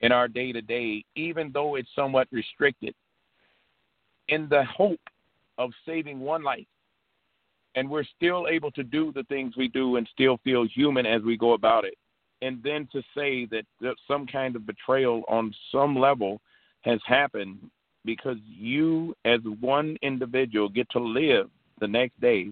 [0.00, 2.94] in our day to day, even though it's somewhat restricted,
[4.28, 5.00] in the hope
[5.58, 6.66] of saving one life.
[7.74, 11.22] And we're still able to do the things we do and still feel human as
[11.22, 11.94] we go about it
[12.42, 13.64] and then to say that,
[14.06, 16.40] some kind of betrayal on some level
[16.82, 17.58] has happened
[18.04, 22.48] because you as one individual get to live the next day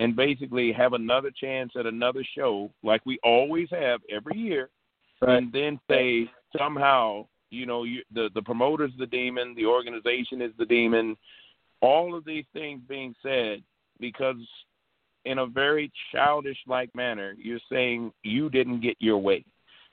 [0.00, 4.68] and basically have another chance at another show like we always have every year
[5.20, 5.36] right.
[5.36, 6.28] and then say
[6.58, 11.16] somehow you know you, the the promoter's the demon the organization is the demon
[11.82, 13.62] all of these things being said
[14.00, 14.36] because
[15.24, 19.44] in a very childish like manner, you're saying you didn't get your way.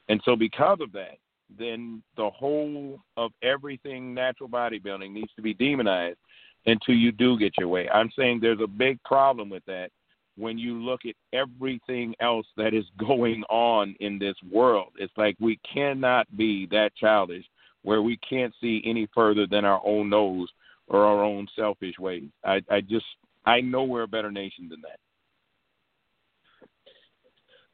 [0.08, 1.18] And so because of that,
[1.58, 6.18] then the whole of everything natural bodybuilding needs to be demonized
[6.66, 7.90] until you do get your way.
[7.90, 9.90] I'm saying there's a big problem with that
[10.38, 14.94] when you look at everything else that is going on in this world.
[14.98, 17.46] It's like we cannot be that childish
[17.84, 20.50] where we can't see any further than our own nose
[20.90, 22.24] or our own selfish ways.
[22.44, 23.06] I, I just
[23.46, 25.00] I know we're a better nation than that.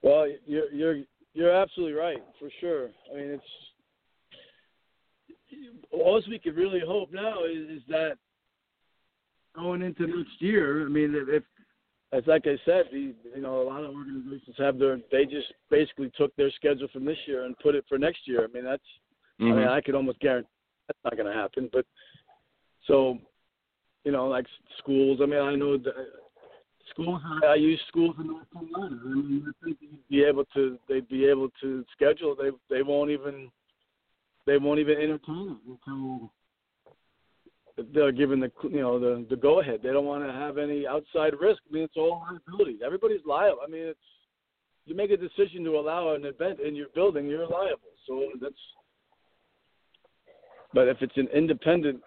[0.02, 0.98] Well, you're you're
[1.34, 2.90] you're absolutely right for sure.
[3.12, 3.44] I mean, it's
[5.92, 8.18] all we could really hope now is, is that
[9.56, 10.86] going into next year.
[10.86, 11.44] I mean, if
[12.14, 15.52] as like I said, the, you know, a lot of organizations have their they just
[15.70, 18.44] basically took their schedule from this year and put it for next year.
[18.44, 18.84] I mean, that's
[19.42, 19.52] mm-hmm.
[19.52, 20.48] I mean, I could almost guarantee
[20.88, 21.70] that's not going to happen.
[21.74, 21.86] But
[22.88, 23.18] so,
[24.04, 24.46] you know, like
[24.80, 25.20] schools.
[25.22, 25.94] I mean, I know that
[26.92, 27.22] schools.
[27.48, 29.00] I use schools in North Carolina.
[29.04, 30.78] I mean, I think you'd be able to.
[30.88, 32.36] They'd be able to schedule.
[32.36, 33.52] They they won't even.
[34.46, 36.32] They won't even entertain it until
[37.94, 39.82] they're given the you know the the go ahead.
[39.84, 41.62] They don't want to have any outside risk.
[41.70, 42.80] I mean, it's all liability.
[42.86, 43.60] Everybody's liable.
[43.66, 44.00] I mean, it's
[44.86, 47.94] you make a decision to allow an event in your building, you're liable.
[48.08, 48.54] So that's.
[50.74, 52.02] But if it's an independent,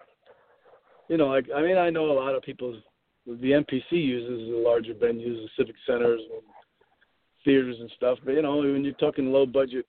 [1.09, 2.79] you know, like I mean, I know a lot of people
[3.25, 6.41] the NPC uses the larger venues, the civic centers, and
[7.43, 8.19] theaters and stuff.
[8.23, 9.85] But you know, when you're talking low budget,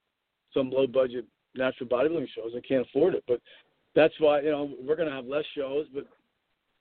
[0.53, 3.25] some low budget natural bodybuilding shows, they can't afford it.
[3.29, 3.41] But
[3.95, 6.07] that's why you know we're going to have less shows, but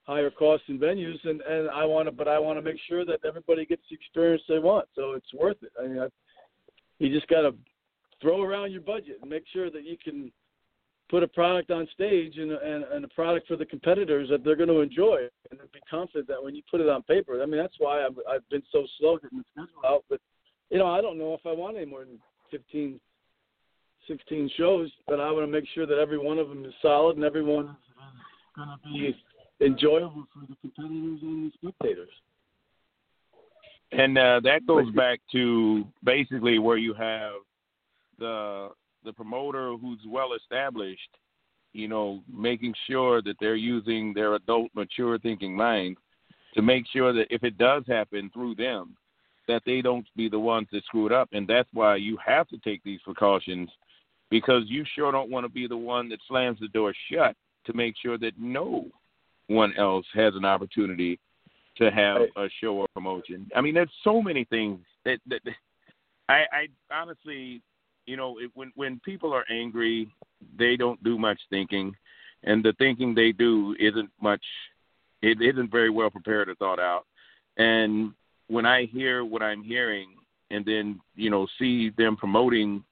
[0.04, 1.18] higher costs in venues.
[1.26, 3.96] And and I want to, but I want to make sure that everybody gets the
[3.96, 4.88] experience they want.
[4.96, 5.72] So it's worth it.
[5.80, 6.08] I mean, I,
[7.00, 7.54] you just got to
[8.22, 10.32] throw around your budget and make sure that you can
[11.10, 14.56] put a product on stage and, and, and a product for the competitors that they're
[14.56, 17.42] going to enjoy and be confident that when you put it on paper.
[17.42, 20.06] I mean, that's why I've, I've been so slow getting the schedule out.
[20.10, 20.22] But,
[20.70, 22.20] you know, I don't know if I want any more than
[22.52, 23.00] 15,
[24.08, 27.16] 16 shows, but I want to make sure that every one of them is solid
[27.16, 27.76] and everyone is
[28.56, 32.10] going to be enjoyable for the competitors and the spectators.
[33.92, 37.34] And uh, that goes back to basically where you have
[38.20, 38.70] the
[39.04, 41.18] the promoter who's well established,
[41.74, 45.98] you know, making sure that they're using their adult, mature thinking mind
[46.56, 48.96] to make sure that if it does happen through them,
[49.48, 51.30] that they don't be the ones that screw it up.
[51.32, 53.70] And that's why you have to take these precautions
[54.30, 57.36] because you sure don't want to be the one that slams the door shut
[57.66, 58.88] to make sure that no
[59.48, 61.20] one else has an opportunity
[61.78, 63.50] to have a show or promotion.
[63.56, 65.42] I mean, there's so many things that, that
[66.28, 67.62] I, I honestly
[68.10, 70.12] you know, it, when when people are angry,
[70.58, 71.96] they don't do much thinking,
[72.44, 74.44] and the thinking they do isn't much.
[75.22, 77.06] It isn't very well prepared or thought out.
[77.58, 78.14] And
[78.48, 80.10] when I hear what I'm hearing,
[80.50, 82.84] and then you know see them promoting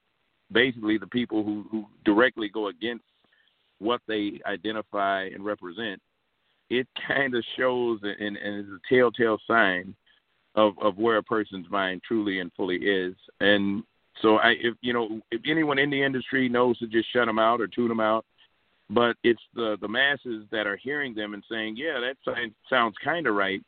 [0.52, 3.06] basically the people who who directly go against
[3.80, 6.00] what they identify and represent,
[6.70, 9.96] it kind of shows and, and is a telltale sign
[10.54, 13.16] of of where a person's mind truly and fully is.
[13.40, 13.84] And
[14.22, 17.40] so I, if you know, if anyone in the industry knows to just shut them
[17.40, 18.26] out or tune them out,
[18.90, 23.28] but it's the the masses that are hearing them and saying, yeah, that sounds kind
[23.28, 23.62] of right.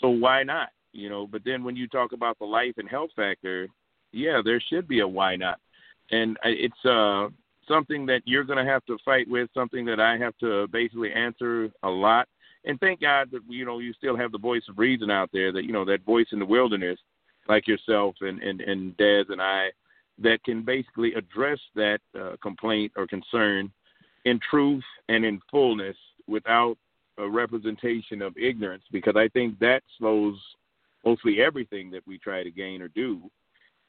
[0.00, 0.68] So why not?
[0.92, 1.26] You know.
[1.26, 3.68] But then when you talk about the life and health factor,
[4.12, 5.58] yeah, there should be a why not,
[6.10, 7.28] and it's uh
[7.66, 11.12] something that you're going to have to fight with, something that I have to basically
[11.12, 12.26] answer a lot.
[12.64, 15.52] And thank God that you know you still have the voice of reason out there,
[15.52, 16.98] that you know that voice in the wilderness,
[17.48, 19.70] like yourself and and and Dez and I
[20.20, 23.70] that can basically address that uh, complaint or concern
[24.24, 26.76] in truth and in fullness without
[27.18, 30.36] a representation of ignorance because I think that slows
[31.04, 33.30] mostly everything that we try to gain or do.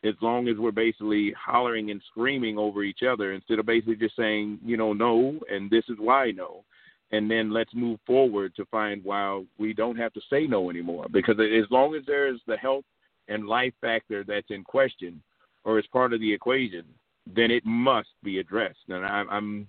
[0.04, 4.16] as long as we're basically hollering and screaming over each other instead of basically just
[4.16, 6.64] saying, you know, no, and this is why no.
[7.12, 11.08] And then let's move forward to find why we don't have to say no anymore.
[11.12, 12.86] Because as long as there's the health
[13.28, 15.22] and life factor that's in question
[15.70, 16.84] or is part of the equation,
[17.36, 18.80] then it must be addressed.
[18.88, 19.68] And I'm I'm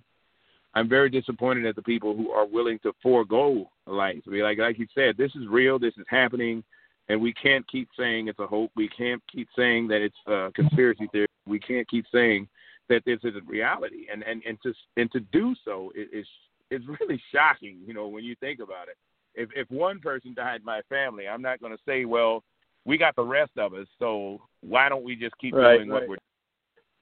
[0.73, 4.21] I'm very disappointed at the people who are willing to forego life.
[4.25, 5.77] I mean, like like you said, this is real.
[5.77, 6.63] This is happening,
[7.07, 8.71] and we can't keep saying it's a hope.
[8.75, 11.27] We can't keep saying that it's a conspiracy theory.
[11.45, 12.47] We can't keep saying
[12.89, 14.07] that this is a reality.
[14.11, 16.25] And and and to and to do so is
[16.71, 17.77] is really shocking.
[17.85, 18.97] You know, when you think about it.
[19.35, 22.43] If if one person died in my family, I'm not going to say, well,
[22.85, 26.01] we got the rest of us, so why don't we just keep right, doing right.
[26.01, 26.17] what we're doing?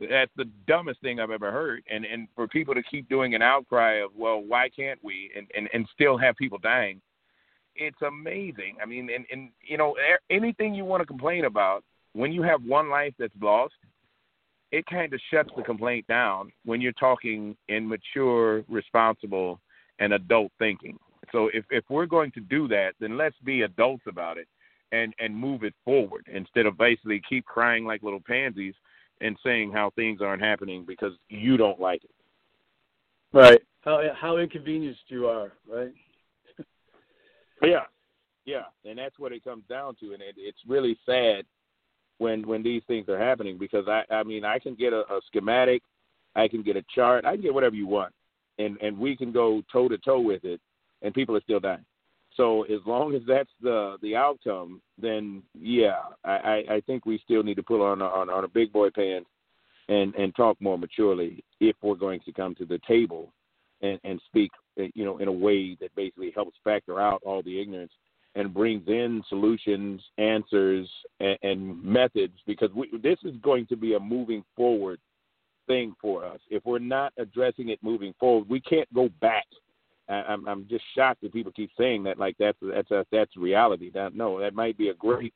[0.07, 1.83] that's the dumbest thing I've ever heard.
[1.89, 5.47] And and for people to keep doing an outcry of, well, why can't we, and
[5.55, 7.01] and, and still have people dying,
[7.75, 8.77] it's amazing.
[8.81, 9.95] I mean, and and you know,
[10.29, 13.73] anything you want to complain about, when you have one life that's lost,
[14.71, 19.59] it kind of shuts the complaint down when you're talking in mature, responsible,
[19.99, 20.97] and adult thinking.
[21.31, 24.47] So if if we're going to do that, then let's be adults about it
[24.91, 28.73] and and move it forward instead of basically keep crying like little pansies
[29.21, 32.11] and saying how things aren't happening because you don't like it.
[33.33, 33.61] Right.
[33.81, 35.91] How how inconvenienced you are, right?
[37.61, 37.83] yeah,
[38.45, 41.45] yeah, and that's what it comes down to, and it, it's really sad
[42.17, 45.21] when when these things are happening because I I mean I can get a, a
[45.27, 45.81] schematic,
[46.35, 48.13] I can get a chart, I can get whatever you want,
[48.57, 50.59] and and we can go toe to toe with it,
[51.01, 51.85] and people are still dying.
[52.35, 57.43] So as long as that's the the outcome, then yeah, I, I think we still
[57.43, 59.29] need to put on on, on a big boy pants
[59.89, 63.33] and and talk more maturely if we're going to come to the table
[63.81, 67.41] and and speak uh, you know in a way that basically helps factor out all
[67.43, 67.91] the ignorance
[68.35, 70.87] and brings in solutions, answers,
[71.19, 74.99] and, and methods because we, this is going to be a moving forward
[75.67, 76.39] thing for us.
[76.49, 79.45] If we're not addressing it moving forward, we can't go back
[80.09, 83.91] I'm I'm just shocked that people keep saying that like that's that's a, that's reality.
[83.93, 85.33] That no, that might be a great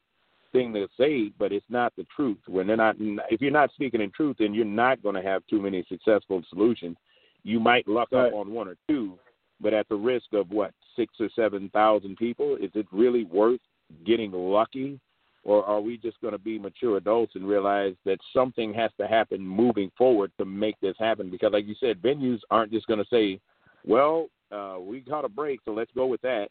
[0.51, 2.38] thing to say, but it's not the truth.
[2.47, 5.41] When they're not, if you're not speaking in truth, then you're not going to have
[5.49, 6.95] too many successful solutions.
[7.43, 8.27] You might luck right.
[8.27, 9.17] up on one or two,
[9.59, 13.59] but at the risk of what six or seven thousand people, is it really worth
[14.05, 14.99] getting lucky?
[15.45, 19.07] Or are we just going to be mature adults and realize that something has to
[19.07, 21.29] happen moving forward to make this happen?
[21.29, 23.41] Because, like you said, venues aren't just going to say,
[23.83, 26.49] well, uh, we caught a break, so let's go with that.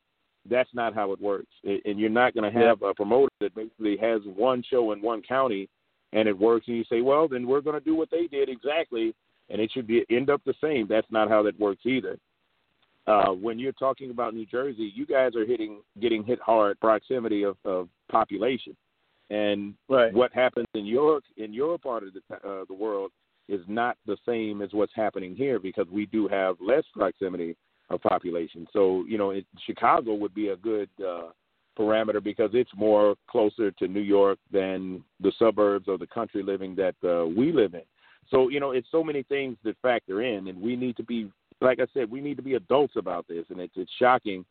[0.49, 3.97] That's not how it works, and you're not going to have a promoter that basically
[3.99, 5.69] has one show in one county,
[6.13, 8.49] and it works, and you say, well, then we're going to do what they did
[8.49, 9.15] exactly,
[9.51, 10.89] and it should be end up the same.
[10.89, 12.19] That's not how that works either.
[13.07, 17.45] Uh, when you're talking about New Jersey, you guys are hitting getting hit hard proximity
[17.45, 18.77] of, of population,
[19.31, 20.13] and right.
[20.13, 23.11] what happens in your in your part of the uh, the world
[23.49, 27.57] is not the same as what's happening here because we do have less proximity
[27.95, 28.67] of population.
[28.73, 31.31] So you know, it, Chicago would be a good uh,
[31.79, 36.77] parameter because it's more closer to New York than the suburbs or the country living
[36.77, 37.83] that uh, we live in.
[38.31, 41.31] So you know, it's so many things that factor in, and we need to be,
[41.61, 43.45] like I said, we need to be adults about this.
[43.51, 44.45] And it's it's shocking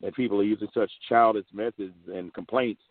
[0.00, 2.82] that people are using such childish methods and complaints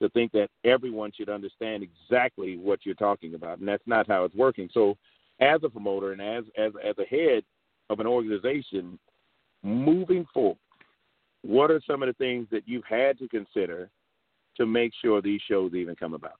[0.00, 4.24] to think that everyone should understand exactly what you're talking about, and that's not how
[4.24, 4.68] it's working.
[4.72, 4.96] So,
[5.40, 7.42] as a promoter and as as as a head
[7.90, 8.98] of an organization,
[9.62, 10.58] moving forward,
[11.42, 13.90] what are some of the things that you've had to consider
[14.56, 16.38] to make sure these shows even come about?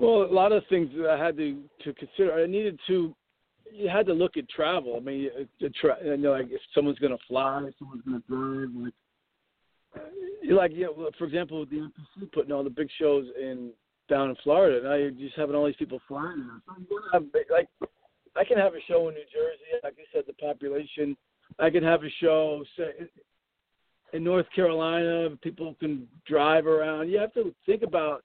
[0.00, 2.32] Well, a lot of things that I had to to consider.
[2.32, 3.14] I needed to.
[3.72, 4.96] You had to look at travel.
[4.96, 8.02] I mean, uh, the tra- you know, like if someone's going to fly, if someone's
[8.02, 8.82] going to drive.
[8.82, 8.94] Like,
[10.50, 13.70] like, you know, for example, the NPC putting all the big shows in
[14.08, 14.82] down in Florida.
[14.82, 16.48] Now you're just having all these people flying.
[16.66, 17.68] So you have like
[18.36, 19.80] I can have a show in New Jersey.
[19.82, 21.16] Like you said, the population.
[21.58, 23.08] I can have a show say,
[24.12, 25.30] in North Carolina.
[25.42, 27.10] People can drive around.
[27.10, 28.22] You have to think about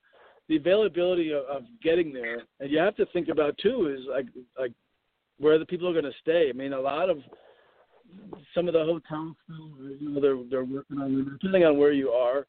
[0.48, 4.26] the availability of, of getting there, and you have to think about too is like
[4.58, 4.72] like
[5.38, 6.48] where the people are going to stay.
[6.48, 7.18] I mean, a lot of
[8.54, 9.36] some of the hotels,
[10.00, 12.46] you know, they're they're working on depending on where you are.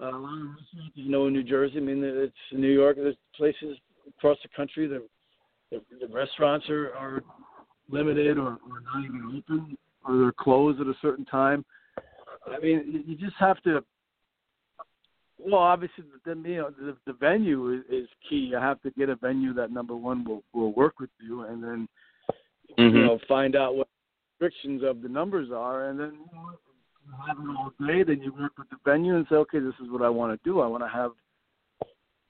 [0.00, 1.78] Uh, a lot of restaurants, you know, in New Jersey.
[1.78, 2.96] I mean, it's New York.
[2.96, 3.76] There's places
[4.16, 5.02] across the country that
[5.70, 7.22] the, the restaurants are, are
[7.90, 11.64] limited or, or not even open or they're closed at a certain time.
[12.46, 13.84] I mean, you just have to.
[15.38, 18.36] Well, obviously, then you know the, the venue is, is key.
[18.36, 21.62] You have to get a venue that number one will will work with you, and
[21.62, 21.88] then
[22.78, 22.96] mm-hmm.
[22.96, 23.88] you know find out what
[24.40, 26.58] restrictions of the numbers are, and then you know,
[27.26, 28.02] have it all day.
[28.02, 30.48] Then you work with the venue and say, okay, this is what I want to
[30.48, 30.60] do.
[30.60, 31.12] I want to have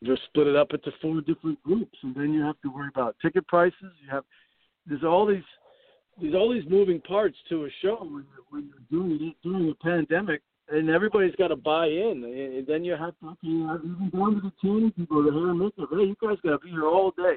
[0.04, 3.16] just split it up into four different groups, and then you have to worry about
[3.20, 3.92] ticket prices.
[4.02, 4.24] You have
[4.86, 5.42] there's all these
[6.20, 9.70] there's all these moving parts to a show when you're, when you're doing it during
[9.70, 12.24] a pandemic, and everybody's got to buy in.
[12.24, 15.58] And then you have to okay, even down to the tanning people, the hair and
[15.58, 15.88] makeup.
[15.90, 17.36] Hey, you guys got to be here all day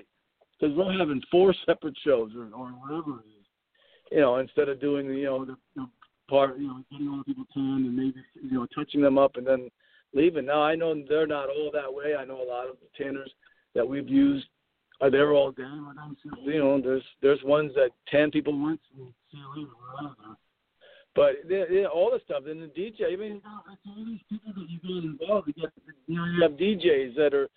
[0.60, 3.46] because we're having four separate shows or, or whatever it is.
[4.12, 5.88] You know, instead of doing the you know the, the
[6.30, 9.36] part, you know, getting all the people tanned and maybe you know touching them up
[9.36, 9.70] and then
[10.14, 10.46] leaving.
[10.46, 12.16] Now I know they're not all that way.
[12.16, 13.32] I know a lot of the tanners
[13.76, 14.46] that we've used
[15.02, 15.64] are there all day.
[16.44, 19.68] You know, there's there's ones that tan people once and see you
[20.02, 20.16] later.
[21.14, 22.44] But yeah, all the stuff.
[22.48, 25.52] And the DJ, I mean, all these people that you get involved.
[25.56, 25.68] You
[26.08, 27.50] you have DJs that are,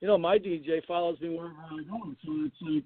[0.00, 2.14] you know, my DJ follows me wherever I go.
[2.24, 2.84] So it's like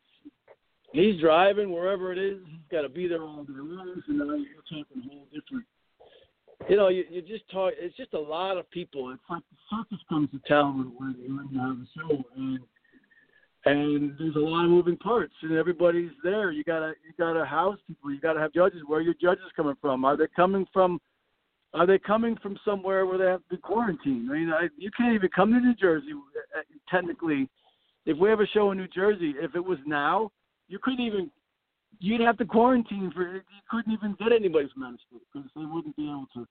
[0.93, 2.39] he's driving wherever it is.
[2.47, 4.03] He's got to be there all day long.
[4.07, 5.65] So now you're talking a whole different
[6.69, 7.73] you know, you, you just talk.
[7.79, 9.11] It's just a lot of people.
[9.11, 12.59] It's like the circus comes to town when, when you have a show, and
[13.67, 16.51] and there's a lot of moving parts, and everybody's there.
[16.51, 18.13] You gotta you gotta house people.
[18.13, 18.83] You gotta have judges.
[18.87, 20.05] Where are your judges coming from?
[20.05, 21.01] Are they coming from?
[21.73, 24.31] Are they coming from somewhere where they have to be quarantined?
[24.31, 26.13] I mean, I, you can't even come to New Jersey.
[26.57, 27.49] Uh, technically,
[28.07, 30.31] if we have a show in New Jersey, if it was now,
[30.69, 31.31] you couldn't even
[32.01, 33.35] you'd have to quarantine for.
[33.35, 36.47] You couldn't even get anybody's medicine because they wouldn't be able to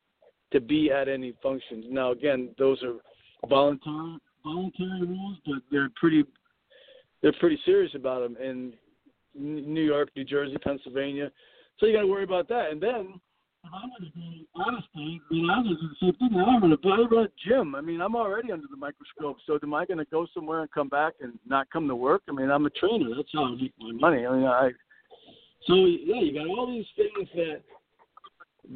[0.52, 1.86] to be at any functions.
[1.90, 2.96] Now, again, those are
[3.48, 6.24] voluntary voluntary rules, but they're pretty
[7.22, 8.74] they're pretty serious about them in
[9.36, 11.32] New York, New Jersey, Pennsylvania.
[11.80, 12.70] So you got to worry about that.
[12.72, 13.20] And then
[13.64, 16.38] if I'm going to be honestly, being honest, the same thing.
[16.38, 17.76] I'm going to a gym.
[17.76, 19.38] I mean, I'm already under the microscope.
[19.48, 22.24] So am I going to go somewhere and come back and not come to work?
[22.28, 23.10] I mean, I'm a trainer.
[23.16, 24.26] That's how I make my money.
[24.26, 24.72] I mean, I
[25.68, 27.62] so yeah, you got all these things that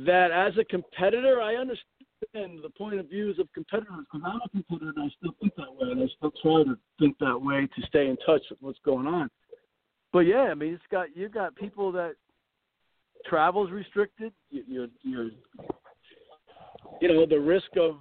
[0.05, 4.49] that as a competitor, I understand the point of views of competitors because I'm a
[4.49, 7.67] competitor and I still think that way, and I still try to think that way
[7.67, 9.29] to stay in touch with what's going on.
[10.13, 12.13] But yeah, I mean, it's got you got people that
[13.25, 14.33] travel's restricted.
[14.49, 15.29] You, you're you're
[17.01, 17.97] you know the risk of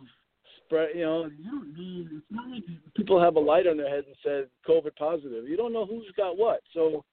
[0.64, 0.90] spread.
[0.94, 2.08] You know, you don't need.
[2.12, 2.62] It's not like
[2.94, 5.48] people have a light on their head and said COVID positive.
[5.48, 7.04] You don't know who's got what, so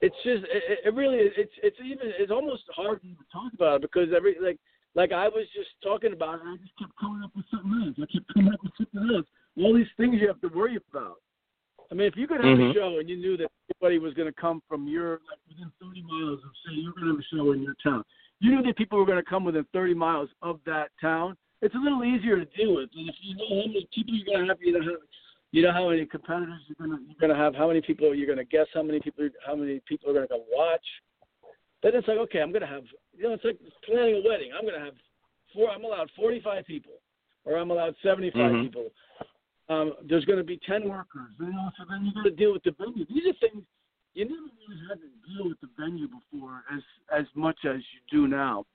[0.00, 3.82] it's just it, it really it's it's even it's almost hard to talk about it
[3.82, 4.58] because every like
[4.94, 7.96] like I was just talking about it, I just kept coming up with something else.
[7.98, 9.26] I kept coming up with something else.
[9.58, 11.16] All these things you have to worry about.
[11.90, 12.70] I mean, if you could have mm-hmm.
[12.70, 15.72] a show and you knew that everybody was going to come from your like within
[15.80, 18.04] 30 miles of say you're going to have a show in your town,
[18.40, 21.36] you knew that people were going to come within 30 miles of that town.
[21.60, 22.90] It's a little easier to deal with.
[22.94, 24.96] And if you know how many people you're going to have, you know
[25.52, 28.28] you know how many competitors you're gonna you're gonna have, how many people are you're
[28.28, 30.84] gonna guess, how many people how many people are gonna go watch.
[31.82, 32.84] Then it's like, okay, I'm gonna have
[33.16, 34.50] you know, it's like planning a wedding.
[34.56, 34.94] I'm gonna have
[35.54, 36.92] four I'm allowed forty five people
[37.44, 38.66] or I'm allowed seventy five mm-hmm.
[38.66, 38.88] people.
[39.70, 42.74] Um, there's gonna be ten workers, you know, so then you gotta deal with the
[42.78, 43.06] venue.
[43.06, 43.64] These are things
[44.14, 46.82] you never really had to deal with the venue before as
[47.16, 48.66] as much as you do now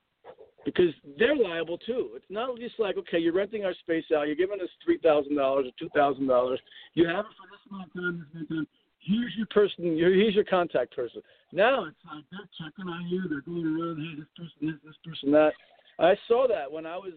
[0.66, 2.12] because they're liable too.
[2.16, 5.36] It's not just like okay, you're renting our space out, you're giving us three thousand
[5.36, 6.60] dollars or two thousand dollars.
[6.94, 8.68] You have it for this amount of time, this amount time.
[9.00, 9.84] Here's your person.
[9.98, 11.22] Here's your contact person.
[11.52, 13.24] Now it's like they're checking on you.
[13.30, 14.00] They're going around.
[14.00, 15.52] Hey, this person, this, this person, that.
[16.00, 17.14] I saw that when I was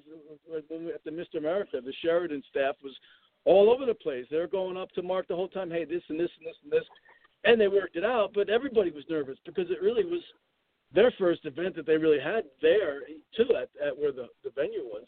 [0.53, 0.57] uh,
[0.95, 1.39] at the Mr.
[1.39, 1.81] America.
[1.83, 2.93] The Sheraton staff was
[3.45, 4.27] all over the place.
[4.31, 5.71] They were going up to Mark the whole time.
[5.71, 6.85] Hey, this and this and this and this,
[7.45, 8.33] and they worked it out.
[8.35, 10.21] But everybody was nervous because it really was
[10.95, 13.01] their first event that they really had there
[13.37, 15.05] too at, at where the, the venue was.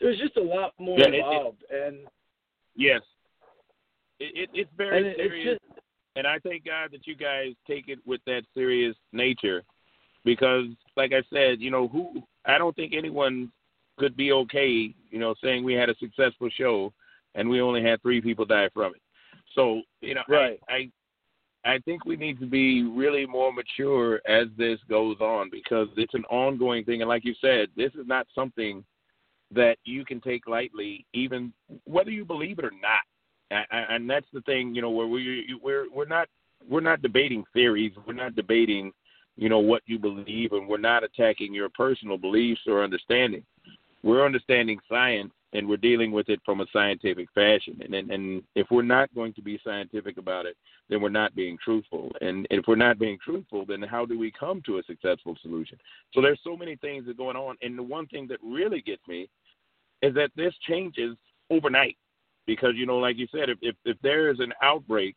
[0.00, 1.96] There was just a lot more yeah, involved, it, it, and
[2.76, 3.00] yes,
[4.20, 5.58] it, it's very and serious.
[5.60, 5.82] Just,
[6.14, 9.62] and I thank God that you guys take it with that serious nature,
[10.24, 10.66] because,
[10.96, 13.50] like I said, you know, who I don't think anyone
[13.98, 16.92] could be okay, you know, saying we had a successful show
[17.34, 19.02] and we only had three people die from it.
[19.54, 20.60] So, you know, right.
[20.68, 20.90] I, I
[21.68, 26.14] I think we need to be really more mature as this goes on because it's
[26.14, 27.02] an ongoing thing.
[27.02, 28.82] And like you said, this is not something
[29.54, 31.52] that you can take lightly, even
[31.84, 33.66] whether you believe it or not.
[33.70, 36.28] And that's the thing, you know, where we we're we're not
[36.68, 37.92] we're not debating theories.
[38.06, 38.92] We're not debating,
[39.36, 43.44] you know, what you believe, and we're not attacking your personal beliefs or understanding.
[44.02, 47.80] We're understanding science and we're dealing with it from a scientific fashion.
[47.82, 50.56] And, and and if we're not going to be scientific about it,
[50.88, 52.10] then we're not being truthful.
[52.20, 55.78] And if we're not being truthful, then how do we come to a successful solution?
[56.12, 57.56] So there's so many things that are going on.
[57.62, 59.28] And the one thing that really gets me
[60.02, 61.16] is that this changes
[61.50, 61.96] overnight.
[62.46, 65.16] Because you know, like you said, if if, if there is an outbreak,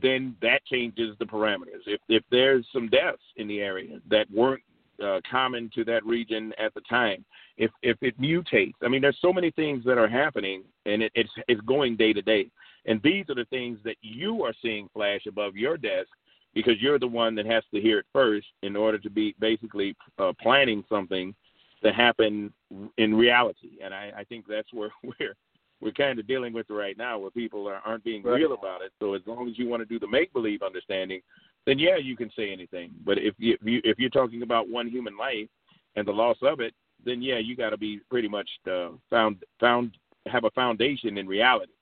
[0.00, 1.82] then that changes the parameters.
[1.86, 4.62] If if there's some deaths in the area that weren't
[5.04, 7.24] uh, common to that region at the time.
[7.56, 11.12] If if it mutates, I mean, there's so many things that are happening, and it,
[11.14, 12.50] it's it's going day to day.
[12.86, 16.08] And these are the things that you are seeing flash above your desk
[16.54, 19.94] because you're the one that has to hear it first in order to be basically
[20.18, 21.34] uh, planning something
[21.82, 22.52] to happen
[22.96, 23.78] in reality.
[23.82, 25.34] And I, I think that's where we're
[25.80, 28.34] we're kind of dealing with right now, where people are, aren't being right.
[28.34, 28.92] real about it.
[28.98, 31.20] So as long as you want to do the make believe understanding,
[31.68, 32.92] then yeah, you can say anything.
[33.04, 35.48] But if you, if you if you're talking about one human life
[35.96, 36.72] and the loss of it,
[37.04, 39.90] then yeah, you got to be pretty much uh, found found
[40.26, 41.72] have a foundation in reality.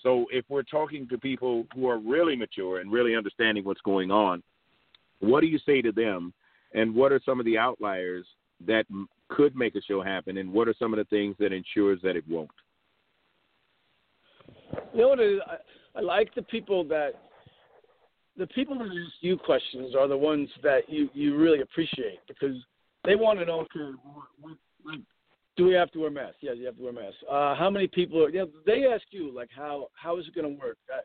[0.00, 4.12] So if we're talking to people who are really mature and really understanding what's going
[4.12, 4.44] on,
[5.18, 6.32] what do you say to them?
[6.72, 8.24] And what are some of the outliers
[8.64, 8.86] that
[9.28, 10.38] could make a show happen?
[10.38, 12.50] And what are some of the things that ensures that it won't?
[14.94, 15.40] You know what it is?
[15.48, 17.14] I, I like the people that
[18.36, 22.56] the people that ask you questions are the ones that you you really appreciate because
[23.04, 24.98] they want to know okay,
[25.56, 26.36] do we have to wear masks?
[26.40, 27.18] Yes, you have to wear masks.
[27.30, 28.24] Uh, how many people?
[28.24, 30.78] Are, you know, they ask you like how how is it going to work?
[30.92, 31.00] Uh,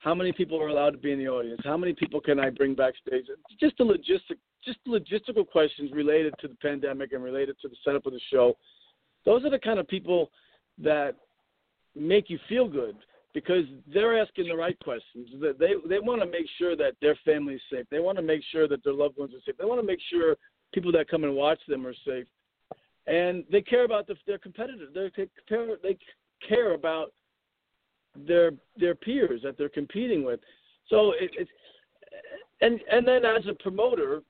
[0.00, 1.60] how many people are allowed to be in the audience?
[1.64, 3.24] How many people can I bring backstage?
[3.58, 7.76] Just the logistic, just the logistical questions related to the pandemic and related to the
[7.84, 8.56] setup of the show.
[9.24, 10.30] Those are the kind of people
[10.78, 11.16] that
[11.94, 12.96] make you feel good
[13.36, 15.28] because they're asking the right questions.
[15.58, 17.84] They they want to make sure that their family is safe.
[17.90, 19.58] They want to make sure that their loved ones are safe.
[19.58, 20.36] They want to make sure
[20.72, 22.26] people that come and watch them are safe
[23.06, 24.88] and they care about the, their competitors.
[24.94, 25.10] They
[25.48, 25.96] care, they
[26.46, 27.12] care about
[28.26, 30.40] their their peers that they're competing with.
[30.88, 31.50] So it, it's
[32.60, 34.22] and and then as a promoter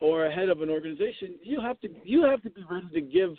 [0.00, 3.00] or a head of an organization, you have to you have to be ready to
[3.00, 3.36] give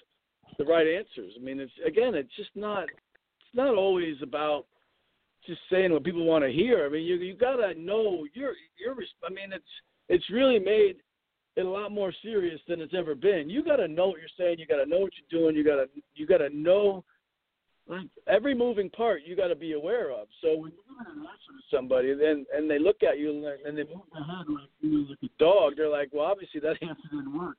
[0.58, 1.34] the right answers.
[1.40, 4.66] I mean, it's again, it's just not it's not always about
[5.46, 6.86] just saying what people want to hear.
[6.86, 8.96] I mean, you you gotta know you're you're.
[9.26, 9.64] I mean, it's
[10.10, 10.98] it's really made
[11.56, 13.50] it a lot more serious than it's ever been.
[13.50, 14.60] You got to know what you're saying.
[14.60, 15.56] You got to know what you're doing.
[15.56, 17.04] You got to you got to know
[17.88, 19.22] like every moving part.
[19.26, 20.28] You got to be aware of.
[20.42, 23.46] So when you're giving an answer to somebody, then and they look at you and,
[23.46, 26.60] and they move their head like you know, like a dog, they're like, well, obviously
[26.62, 27.58] that answer didn't work.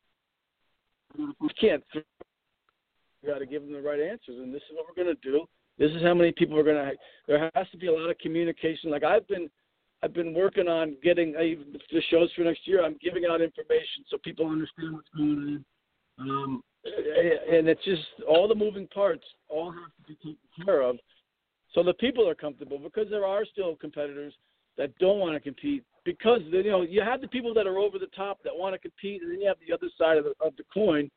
[1.19, 1.83] You can't.
[1.93, 5.47] You got to give them the right answers, and this is what we're to do.
[5.81, 6.93] This is how many people are going to.
[7.27, 8.91] There has to be a lot of communication.
[8.91, 9.49] Like I've been
[10.03, 12.85] I've been working on getting the shows for next year.
[12.85, 15.65] I'm giving out information so people understand what's going
[16.19, 16.29] on.
[16.29, 20.97] Um, and it's just all the moving parts all have to be taken care of,
[21.75, 24.35] so the people are comfortable because there are still competitors
[24.77, 27.99] that don't want to compete because you know you have the people that are over
[27.99, 30.33] the top that want to compete, and then you have the other side of the,
[30.45, 31.11] of the coin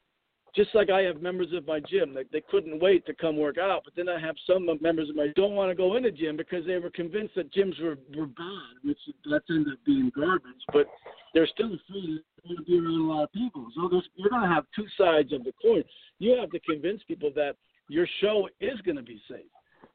[0.56, 3.58] just like I have members of my gym that they couldn't wait to come work
[3.58, 6.12] out, but then I have some members of my don't want to go in the
[6.12, 9.00] gym because they were convinced that gyms were were bad, which
[9.30, 10.64] that's ended up being garbage.
[10.72, 10.88] But
[11.34, 13.66] they're still afraid to be around a lot of people.
[13.76, 15.84] So there's, you're going to have two sides of the coin.
[16.20, 17.56] You have to convince people that
[17.90, 19.50] your show is going to be safe,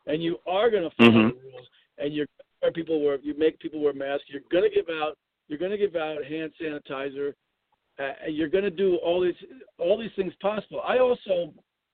[0.07, 1.29] and you are going to follow mm-hmm.
[1.29, 2.27] the rules, and you're
[2.75, 4.27] people wear you make people wear masks.
[4.29, 5.17] You're going to give out
[5.49, 7.33] you're going to give out hand sanitizer
[7.99, 9.35] uh, you're going to do all these
[9.79, 10.81] all these things possible.
[10.87, 11.53] I also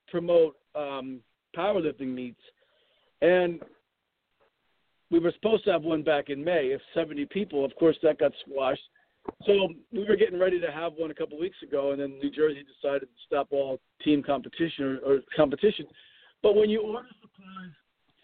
[0.09, 1.21] promote um,
[1.57, 2.41] powerlifting meets,
[3.23, 3.61] and
[5.11, 7.65] we were supposed to have one back in May of 70 people.
[7.65, 8.83] Of course, that got squashed.
[9.47, 12.19] So we were getting ready to have one a couple of weeks ago, and then
[12.19, 15.87] New Jersey decided to stop all team competition or, or competition.
[16.43, 17.73] But when you order supplies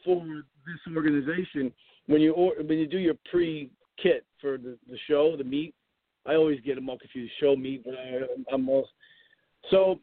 [0.04, 0.22] for
[0.66, 1.72] this organization,
[2.06, 3.70] when you or, when you do your pre
[4.02, 5.74] kit for the, the show, the meet,
[6.26, 7.32] I always get them all confused.
[7.40, 8.88] Show me, but I, I'm all.
[9.70, 9.98] So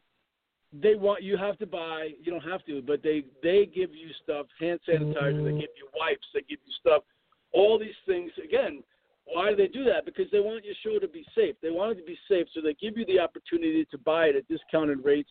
[0.72, 2.10] they want you have to buy.
[2.20, 5.14] You don't have to, but they they give you stuff, hand sanitizer.
[5.14, 5.60] They mm-hmm.
[5.60, 6.26] give you wipes.
[6.34, 7.02] They give you stuff.
[7.52, 8.30] All these things.
[8.42, 8.82] Again,
[9.32, 10.04] why do they do that?
[10.04, 11.54] Because they want your show to be safe.
[11.62, 14.36] They want it to be safe, so they give you the opportunity to buy it
[14.36, 15.30] at discounted rates.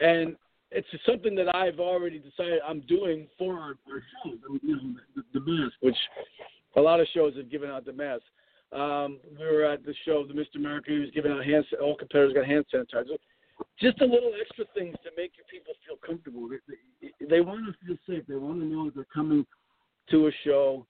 [0.00, 0.36] And
[0.70, 4.38] it's something that I've already decided I'm doing for our, our shows.
[4.62, 5.96] You know, the, the mask, which
[6.76, 8.22] a lot of shows have given out the mask.
[8.74, 10.56] Um, we were at the show, the Mr.
[10.56, 13.16] America, he was giving out hand, all competitors got hand sanitizer.
[13.80, 16.48] Just a little extra things to make your people feel comfortable.
[16.48, 16.58] They,
[17.00, 18.24] they, they want to feel safe.
[18.26, 19.46] They want to know that they're coming
[20.10, 20.86] to a show.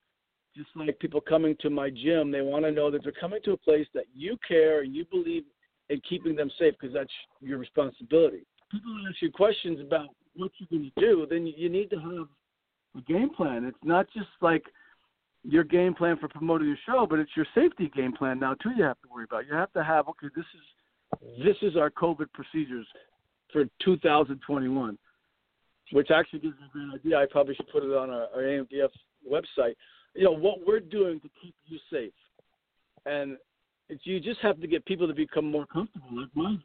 [0.55, 3.51] Just like people coming to my gym, they want to know that they're coming to
[3.51, 5.43] a place that you care and you believe
[5.89, 7.11] in keeping them safe because that's
[7.41, 8.47] your responsibility.
[8.71, 12.27] People ask you questions about what you're going to do, then you need to have
[12.97, 13.63] a game plan.
[13.63, 14.63] It's not just like–
[15.47, 18.71] your game plan for promoting your show, but it's your safety game plan now too.
[18.75, 19.45] You have to worry about.
[19.47, 20.27] You have to have okay.
[20.35, 22.87] This is this is our COVID procedures
[23.53, 24.97] for 2021,
[25.91, 27.17] which actually gives me an idea.
[27.17, 28.89] I probably should put it on our, our ANBF
[29.29, 29.75] website.
[30.15, 32.13] You know what we're doing to keep you safe,
[33.05, 33.37] and
[33.89, 36.07] it's, you just have to get people to become more comfortable.
[36.11, 36.63] Like mine,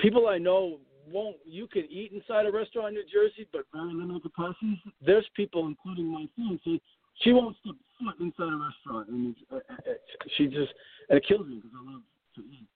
[0.00, 0.78] people I know
[1.10, 1.36] won't.
[1.44, 4.78] You can eat inside a restaurant in New Jersey, but very limited capacities.
[5.04, 6.80] There's people, including my fiance,
[7.22, 9.92] she won't step foot inside a restaurant, and uh, uh,
[10.36, 10.72] she just
[11.08, 12.02] and it kills me because I love
[12.36, 12.66] to eat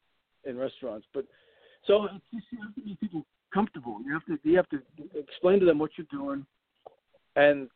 [0.44, 1.06] in restaurants.
[1.12, 1.24] But
[1.86, 3.98] so it's just you have to make people comfortable.
[4.04, 4.80] You have to you have to
[5.14, 6.46] explain to them what you're doing,
[7.36, 7.68] and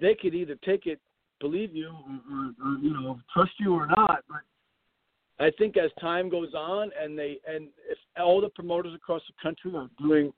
[0.00, 1.00] they could either take it,
[1.40, 4.24] believe you, or, or, or you know trust you or not.
[4.28, 9.22] But I think as time goes on, and they and if all the promoters across
[9.28, 10.32] the country are doing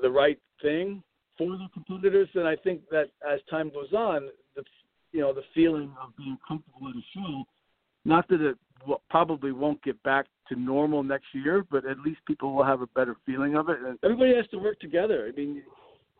[0.00, 1.02] the right thing
[1.48, 4.62] for the competitors, and I think that as time goes on, the
[5.12, 7.44] you know the feeling of being comfortable at a show,
[8.04, 8.56] not that it
[9.10, 12.86] probably won't get back to normal next year, but at least people will have a
[12.88, 13.78] better feeling of it.
[13.80, 15.28] And everybody has to work together.
[15.28, 15.62] I mean,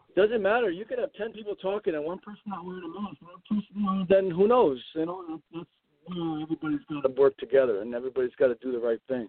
[0.08, 0.70] it doesn't matter.
[0.70, 3.16] You could have ten people talking and one person not wearing a mask.
[3.22, 4.82] One person, you then who knows?
[4.94, 5.66] You know, that's
[6.06, 9.28] where everybody's got to work together and everybody's got to do the right thing.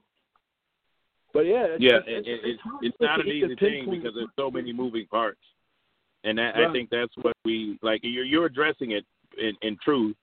[1.34, 4.30] But yeah, it's, yeah, it's, it, it, it's, it's not an easy thing because there's
[4.38, 5.39] so many moving parts,
[6.24, 6.70] and that, Right.
[6.70, 8.02] I think that's what we like.
[8.04, 9.06] You're you're addressing it
[9.38, 10.16] in, in truth.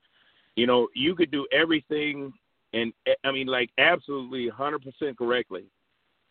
[0.56, 2.32] You know, you could do everything,
[2.72, 5.64] and eh, I mean, like absolutely 100% correctly,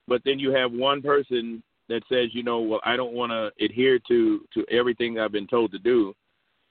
[0.08, 3.52] but then you have one person that says, you know, well, I don't want to
[3.64, 6.14] adhere to to everything I've been told to do,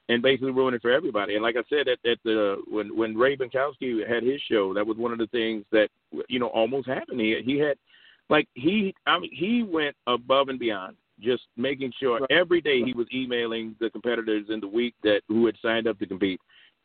[0.07, 1.35] and basically ruin it for everybody.
[1.35, 4.85] And like I said, at, at the when when Ray Binkowski had his show, that
[4.85, 5.89] was one of the things that
[6.27, 7.19] you know almost happened.
[7.19, 7.77] He he had
[8.29, 12.31] like he I mean he went above and beyond, just making sure Right.
[12.31, 15.99] every day he was emailing the competitors in the week that who had signed up
[15.99, 16.39] to compete.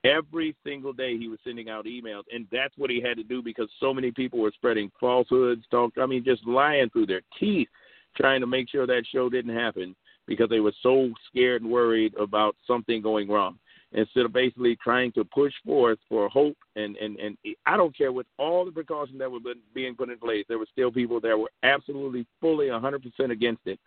[0.05, 3.43] Every single day he was sending out emails, and that's what he had to do
[3.43, 5.97] because so many people were spreading falsehoods, talk.
[5.97, 7.69] I mean, just lying through their teeth,
[8.15, 12.15] trying to make sure that show didn't happen because they were so scared and worried
[12.17, 13.59] about something going wrong.
[13.93, 18.11] Instead of basically trying to push forth for hope and and and I don't care
[18.13, 19.39] with all the precautions that were
[19.73, 23.79] being put in place, there were still people that were absolutely fully 100% against it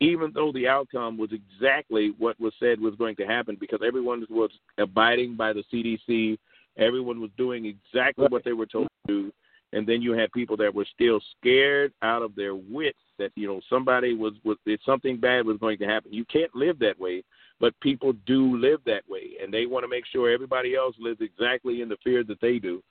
[0.00, 4.24] even though the outcome was exactly what was said was going to happen because everyone
[4.30, 6.38] was abiding by the CDC,
[6.76, 9.32] everyone was doing exactly what they were told to do,
[9.72, 13.48] and then you had people that were still scared out of their wits that you
[13.48, 16.12] know somebody was was that something bad was going to happen.
[16.12, 17.24] You can't live that way,
[17.58, 21.20] but people do live that way, and they want to make sure everybody else lives
[21.20, 22.82] exactly in the fear that they do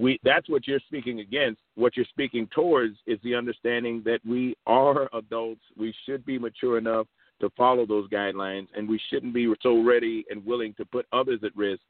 [0.00, 1.60] we that's what you're speaking against.
[1.74, 5.60] What you're speaking towards is the understanding that we are adults.
[5.76, 7.06] We should be mature enough
[7.40, 11.40] to follow those guidelines and we shouldn't be so ready and willing to put others
[11.44, 11.82] at risk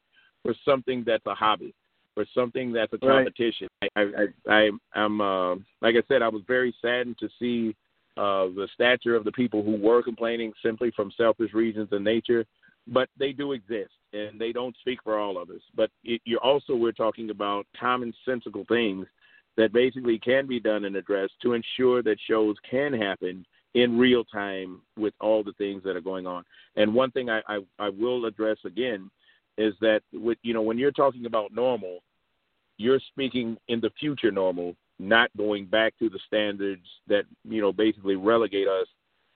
[0.43, 1.75] for something that's a hobby
[2.15, 3.25] for something that's a Right.
[3.25, 3.69] competition.
[3.83, 7.75] I i, I i'm uh, like i said i was very saddened to see
[8.17, 12.45] uh the stature of the people who were complaining simply from selfish reasons in nature
[12.91, 15.63] but they do exist and they don't speak for all of us.
[15.75, 19.07] But it, you're also we're talking about commonsensical things
[19.57, 24.25] that basically can be done and addressed to ensure that shows can happen in real
[24.25, 26.45] time with all the things that are going on.
[26.77, 29.11] And one thing I, I, I will address again
[29.57, 32.01] is that with you know when you're talking about normal,
[32.79, 37.73] you're speaking in the future normal, not going back to the standards that you know
[37.73, 38.87] basically relegate us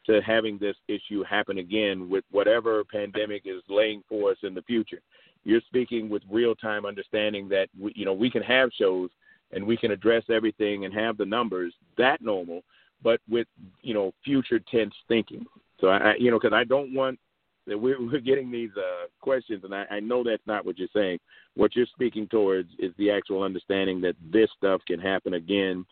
[0.07, 4.63] to having this issue happen again with whatever pandemic is laying for us in the
[4.63, 5.01] future.
[5.45, 9.11] You're speaking with real time understanding that we, you know we can have shows
[9.53, 12.63] and we can address everything and have the numbers that normal,
[13.03, 13.47] but with
[13.83, 15.45] you know future tense thinking.
[15.81, 17.19] So I, you know because I don't want
[17.67, 20.89] that we're, we're getting these uh, questions, and I, I know that's not what you're
[20.95, 21.19] saying.
[21.55, 25.85] What you're speaking towards is the actual understanding that this stuff can happen again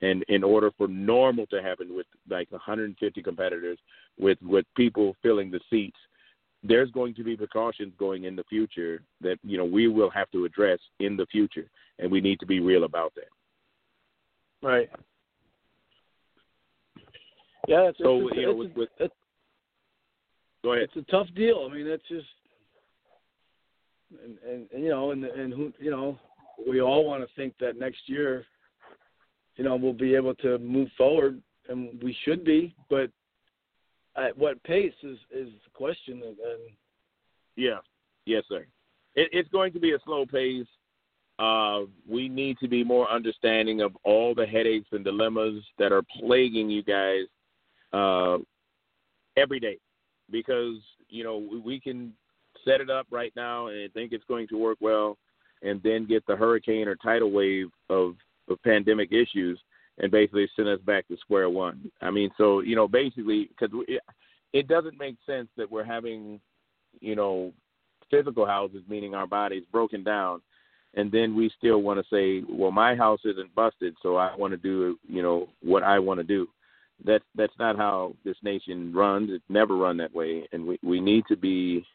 [0.00, 3.78] and in order for normal to happen with like 150 competitors
[4.18, 5.98] with with people filling the seats
[6.64, 10.30] there's going to be precautions going in the future that you know we will have
[10.30, 11.68] to address in the future
[11.98, 13.28] and we need to be real about that
[14.60, 14.90] Right.
[17.68, 19.14] Yeah, it's, So, it's, you know, with- with- it's,
[20.62, 21.68] go ahead it's a tough deal.
[21.70, 22.26] I mean, it's just,
[24.24, 26.18] and, and, and you know, and and who, you know,
[26.66, 28.46] we all want to think that next year,
[29.58, 33.10] you know, we'll be able to move forward, and we should be, but
[34.16, 36.36] at what pace is is the question, and,
[37.56, 37.78] Yeah,
[38.24, 38.64] yes, sir.
[39.14, 40.66] It, it's going to be a slow pace.
[41.40, 46.02] Uh, we need to be more understanding of all the headaches and dilemmas that are
[46.18, 47.26] plaguing you guys
[47.92, 48.38] uh,
[49.36, 49.78] every day,
[50.30, 50.76] because
[51.08, 52.12] you know we can
[52.64, 55.16] set it up right now and think it's going to work well,
[55.62, 58.14] and then get the hurricane or tidal wave of,
[58.50, 59.58] of pandemic issues
[59.98, 61.90] and basically send us back to square one.
[62.00, 64.00] I mean, so you know, basically, because it,
[64.52, 66.40] it doesn't make sense that we're having
[67.00, 67.52] you know,
[68.10, 70.40] physical houses, meaning our bodies broken down,
[70.94, 74.52] and then we still want to say, well, my house isn't busted, so I want
[74.52, 76.48] to do, you know, what I want to do.
[77.04, 79.30] That's that's not how this nation runs.
[79.30, 81.86] It's never run that way, and we we need to be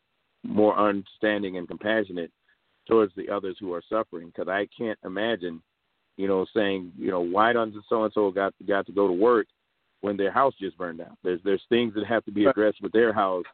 [0.43, 2.31] more understanding and compassionate
[2.87, 4.27] towards the others who are suffering.
[4.27, 5.61] Because I can't imagine,
[6.17, 9.13] you know, saying, you know, why doesn't so and so got got to go to
[9.13, 9.47] work
[10.01, 11.17] when their house just burned down?
[11.23, 13.45] There's there's things that have to be addressed with their house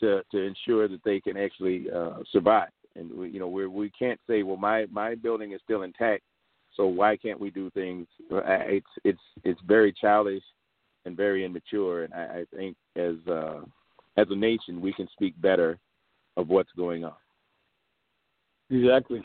[0.00, 2.70] to to ensure that they can actually uh, survive.
[2.96, 6.22] And we, you know, we we can't say, well, my my building is still intact,
[6.76, 8.06] so why can't we do things?
[8.30, 10.42] It's it's it's very childish
[11.04, 12.04] and very immature.
[12.04, 13.60] And I, I think as uh,
[14.16, 15.78] as a nation, we can speak better
[16.36, 17.14] of what's going on.
[18.70, 19.22] Exactly.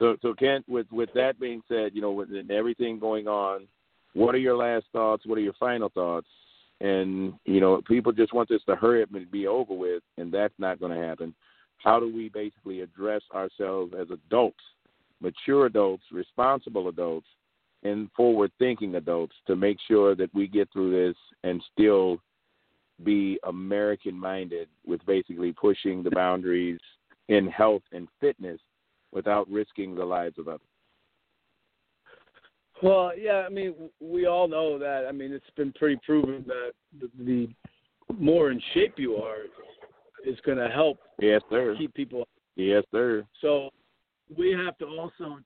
[0.00, 3.68] So, so Kent, with with that being said, you know, with everything going on,
[4.14, 5.24] what are your last thoughts?
[5.24, 6.26] What are your final thoughts
[6.80, 10.32] and you know people just want this to hurry up and be over with, and
[10.32, 11.34] that's not going to happen.
[11.78, 14.60] How do we basically address ourselves as adults,
[15.20, 17.26] mature adults, responsible adults,
[17.82, 22.18] and forward-thinking adults to make sure that we get through this and still
[23.02, 26.78] be American-minded with basically pushing the boundaries
[27.28, 28.60] in health and fitness
[29.12, 30.60] without risking the lives of others.
[32.82, 35.04] Well, yeah, I mean, we all know that.
[35.06, 37.48] I mean, it's been pretty proven that the, the
[38.18, 39.42] more in shape you are
[40.24, 40.98] is going to help.
[41.20, 41.74] Yes, sir.
[41.76, 42.26] Keep people.
[42.56, 43.24] Yes, sir.
[43.40, 43.70] So
[44.36, 45.38] we have to also,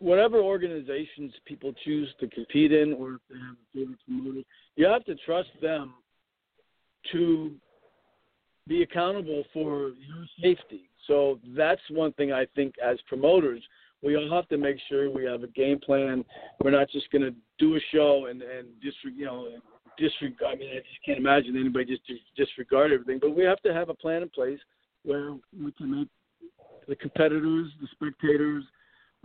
[0.00, 4.40] whatever organizations people choose to compete in, or if they have a favorite promoter,
[4.74, 5.94] you have to trust them
[7.12, 7.52] to
[8.66, 10.88] be accountable for your safety.
[11.06, 13.62] So that's one thing I think as promoters
[14.02, 16.24] we all have to make sure we have a game plan.
[16.62, 19.48] We're not just going to do a show and and disregard, you know,
[19.96, 20.56] disregard.
[20.56, 22.02] I mean, I just can't imagine anybody just
[22.36, 23.18] disregard everything.
[23.20, 24.58] But we have to have a plan in place
[25.04, 26.08] where we can make
[26.88, 28.64] the competitors, the spectators,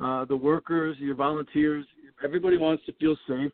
[0.02, 1.86] uh, the workers, your volunteers,
[2.24, 3.52] everybody wants to feel safe,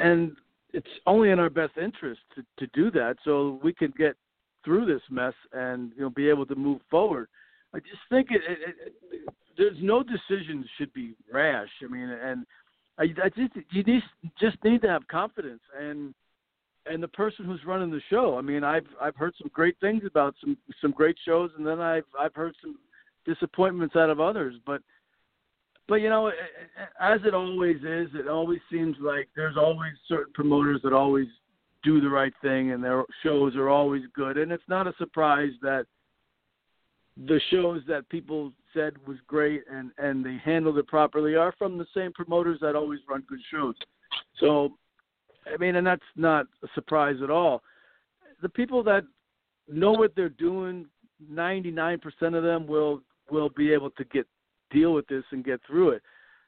[0.00, 0.36] and
[0.72, 4.16] it's only in our best interest to, to do that so we can get
[4.64, 7.28] through this mess and you know be able to move forward.
[7.74, 8.58] I just think it, it,
[9.10, 11.68] it there's no decision should be rash.
[11.82, 12.46] I mean, and
[12.98, 14.02] I, I just you need,
[14.40, 16.14] just need to have confidence and
[16.86, 18.36] and the person who's running the show.
[18.38, 21.80] I mean, I've I've heard some great things about some some great shows, and then
[21.80, 22.76] I've I've heard some
[23.26, 24.54] disappointments out of others.
[24.66, 24.82] But
[25.88, 26.28] but you know,
[27.00, 31.28] as it always is, it always seems like there's always certain promoters that always
[31.84, 34.38] do the right thing, and their shows are always good.
[34.38, 35.86] And it's not a surprise that
[37.16, 41.78] the shows that people said was great and and they handled it properly are from
[41.78, 43.74] the same promoters that always run good shows.
[44.40, 44.70] So,
[45.52, 47.62] I mean, and that's not a surprise at all.
[48.42, 49.04] The people that
[49.68, 50.86] know what they're doing,
[51.30, 52.00] 99%
[52.36, 54.26] of them will will be able to get
[54.70, 56.02] deal with this and get through it.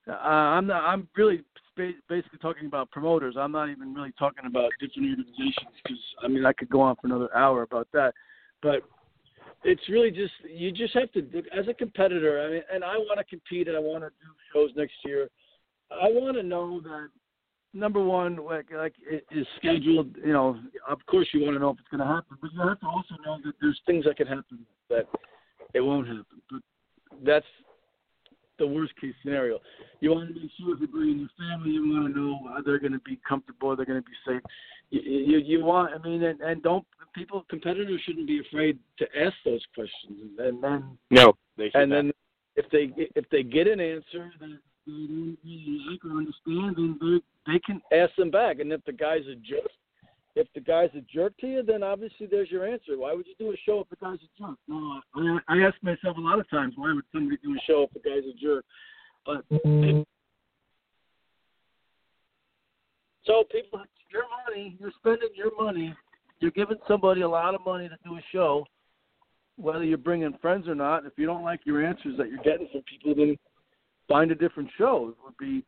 [0.09, 1.43] Uh, I'm not, I'm really
[1.77, 3.37] basically talking about promoters.
[3.39, 6.97] I'm not even really talking about different organizations because I mean I could go on
[6.97, 8.15] for another hour about that.
[8.63, 8.83] But
[9.65, 11.21] it's really just you just have to
[11.57, 12.43] as a competitor.
[12.43, 15.29] I mean, and I want to compete and I want to do shows next year.
[15.91, 17.09] I want to know that
[17.73, 20.17] number one, like like it is scheduled.
[20.25, 20.59] You know,
[20.89, 22.87] of course you want to know if it's going to happen, but you have to
[22.87, 25.07] also know that there's things that can happen that
[25.75, 26.25] it won't happen.
[26.51, 26.61] But
[27.25, 27.47] that's
[28.59, 29.59] the worst case scenario.
[30.01, 32.79] You want to make sure if you're bringing your family, you want to know they're
[32.79, 34.43] going to be comfortable, they're going to be safe.
[34.91, 36.87] You, you, you want, I mean, and, and don't
[37.17, 41.91] people competitors shouldn't be afraid to ask those questions, and then no, they should and
[41.91, 41.97] not.
[41.97, 42.13] then
[42.57, 46.99] if they if they get an answer that they don't really like or understand, then
[47.01, 48.61] they they can ask them back.
[48.61, 49.71] And if the guy's a jerk,
[50.37, 52.97] if the guy's a jerk to you, then obviously there's your answer.
[52.97, 54.57] Why would you do a show if the guy's a jerk?
[54.69, 57.83] No, I, I ask myself a lot of times, why would somebody do a show
[57.83, 58.65] if the guy's a jerk?
[59.25, 60.03] But mm-hmm.
[63.25, 63.81] so people,
[64.13, 65.93] your money, you're spending your money
[66.41, 68.67] you're giving somebody a lot of money to do a show,
[69.57, 71.07] whether you're bringing friends or not.
[71.07, 73.37] If you don't like your answers that you're getting from people, then
[74.09, 75.11] find a different show.
[75.11, 75.65] It would be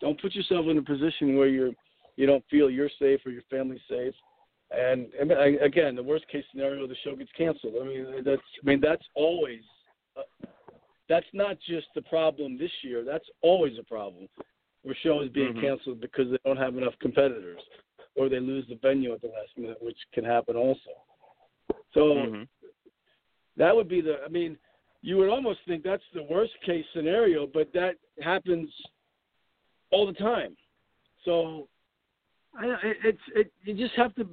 [0.00, 1.72] don't put yourself in a position where you're
[2.16, 4.14] you don't feel you're safe or your family's safe.
[4.70, 5.30] And, and
[5.62, 7.74] again, the worst case scenario, the show gets canceled.
[7.80, 9.60] I mean, that's I mean that's always
[10.16, 10.46] uh,
[11.08, 13.04] that's not just the problem this year.
[13.04, 14.28] That's always a problem
[14.82, 15.60] where shows being mm-hmm.
[15.60, 17.60] canceled because they don't have enough competitors
[18.16, 20.78] or they lose the venue at the last minute, which can happen also.
[21.92, 22.42] So mm-hmm.
[23.56, 24.16] that would be the.
[24.24, 24.58] I mean,
[25.02, 28.68] you would almost think that's the worst case scenario, but that happens
[29.92, 30.56] all the time.
[31.24, 31.68] So
[32.58, 33.52] I, it's it.
[33.64, 34.26] You just have to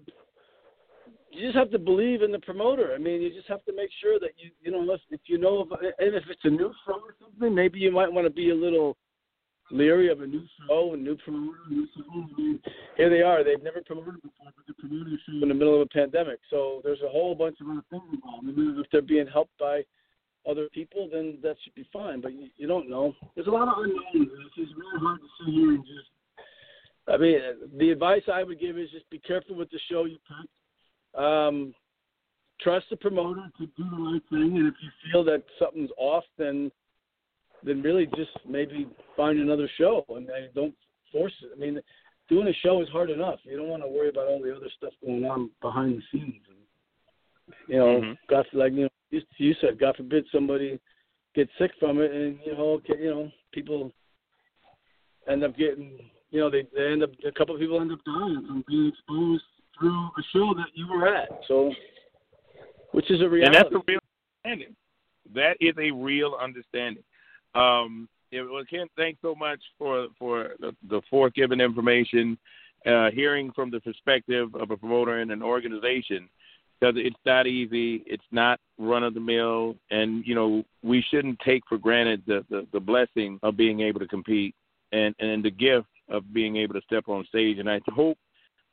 [1.32, 2.93] you just have to believe in the promoter.
[2.93, 5.38] I mean, you just have to make sure that you you know if, if you
[5.38, 8.34] know if and if it's a new show or something, maybe you might want to
[8.34, 8.97] be a little
[9.71, 12.03] leery of a new show, Oh, a new promoter, new show.
[12.13, 12.59] I mean,
[12.97, 13.43] here they are.
[13.43, 16.39] They've never promoted before, but they're promoting a show in the middle of a pandemic.
[16.49, 18.47] So there's a whole bunch of other things involved.
[18.47, 19.82] I mean, if they're being helped by
[20.47, 22.21] other people, then that should be fine.
[22.21, 23.13] But you, you don't know.
[23.36, 24.30] There's a lot of unknowns.
[24.45, 26.09] It's just really hard to sit here and just.
[27.07, 27.39] I mean,
[27.77, 31.21] the advice I would give is just be careful with the show you pick.
[31.21, 31.73] Um,
[32.61, 36.23] trust the promoter to do the right thing, and if you feel that something's off,
[36.37, 36.71] then
[37.65, 40.75] then really just maybe find another show and don't
[41.11, 41.51] force it.
[41.55, 41.79] I mean,
[42.27, 43.39] doing a show is hard enough.
[43.43, 46.43] You don't want to worry about all the other stuff going on behind the scenes.
[46.49, 48.17] And, you know, Mhm.
[48.27, 50.79] God, like you know, you, you said, God forbid somebody
[51.35, 53.93] gets sick from it, and you know, okay, you know, people
[55.27, 57.99] end up getting, you know, they they end up a couple of people end up
[58.05, 59.43] dying from being exposed
[59.79, 61.29] through a show that you were at.
[61.47, 61.71] So,
[62.91, 63.45] which is a reality.
[63.45, 63.99] And that's a real
[64.43, 64.75] understanding.
[65.36, 67.03] That is a real understanding.
[67.53, 72.38] Um, yeah, well, Ken, thanks so much for for the, the forthgiven information,
[72.88, 76.27] uh, hearing from the perspective of a promoter and an organization,
[76.79, 78.03] because it's not easy.
[78.07, 82.43] It's not run of the mill, and you know we shouldn't take for granted the,
[82.49, 84.55] the the blessing of being able to compete
[84.91, 87.59] and and the gift of being able to step on stage.
[87.59, 88.17] And I hope,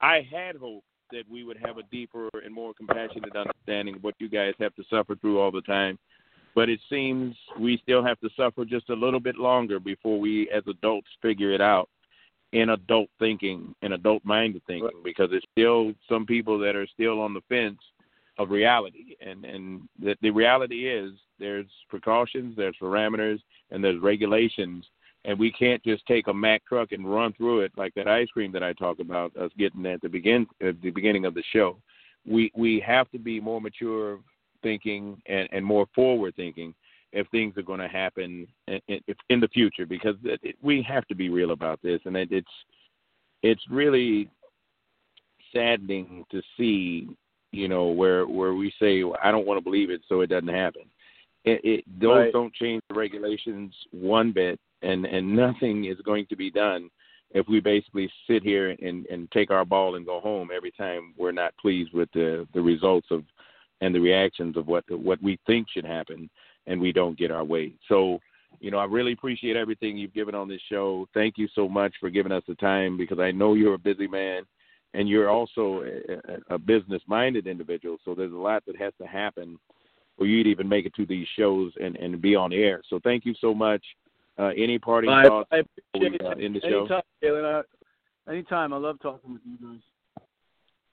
[0.00, 4.14] I had hoped that we would have a deeper and more compassionate understanding of what
[4.18, 5.98] you guys have to suffer through all the time.
[6.54, 10.50] But it seems we still have to suffer just a little bit longer before we,
[10.50, 11.88] as adults, figure it out
[12.52, 17.20] in adult thinking, in adult minded thinking, because there's still some people that are still
[17.20, 17.78] on the fence
[18.38, 19.14] of reality.
[19.24, 23.38] And, and the, the reality is there's precautions, there's parameters,
[23.70, 24.84] and there's regulations.
[25.24, 28.28] And we can't just take a Mack truck and run through it like that ice
[28.28, 31.44] cream that I talk about us getting at the begin at the beginning of the
[31.52, 31.76] show.
[32.26, 34.20] We we have to be more mature
[34.62, 36.74] thinking and, and more forward thinking
[37.12, 40.82] if things are going to happen in, in, in the future because it, it, we
[40.82, 42.48] have to be real about this and it, it's
[43.42, 44.30] it's really
[45.52, 47.08] saddening to see
[47.52, 50.28] you know where where we say well, I don't want to believe it so it
[50.28, 50.82] doesn't happen
[51.44, 52.32] it, it those Right.
[52.32, 56.90] don't change the regulations one bit and and nothing is going to be done
[57.32, 61.14] if we basically sit here and and take our ball and go home every time
[61.16, 63.24] we're not pleased with the the results of
[63.80, 66.28] and the reactions of what what we think should happen
[66.66, 67.72] and we don't get our way.
[67.88, 68.18] So
[68.58, 71.06] you know i really appreciate everything you've given on this show.
[71.14, 74.08] Thank you so much for giving us the time because i know you're a busy
[74.08, 74.42] man
[74.94, 75.84] and you're also
[76.50, 77.96] a, a business minded individual.
[78.04, 79.56] So there's a lot that has to happen
[80.18, 82.82] for you to even make it to these shows and and be on air.
[82.90, 83.84] So thank you so much
[84.38, 85.62] uh, any parting I, thoughts I
[85.92, 86.44] before we, uh, it.
[86.44, 86.80] end the show?
[86.80, 87.62] Anytime, Galen, I,
[88.30, 88.72] anytime.
[88.72, 89.80] I love talking with you guys.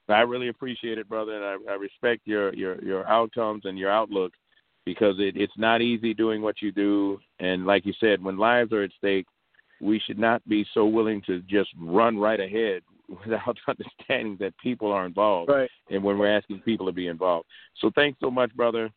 [0.10, 3.92] I really appreciate it, brother, and I, I respect your, your your outcomes and your
[3.92, 4.32] outlook
[4.86, 7.20] because it, it's not easy doing what you do.
[7.40, 9.26] And like you said, when lives are at stake,
[9.82, 14.92] we should not be so willing to just run right ahead without understanding that people
[14.92, 15.70] are involved, Right.
[15.92, 17.48] and when we're asking people to be involved.
[17.82, 18.90] So thanks so much, brother.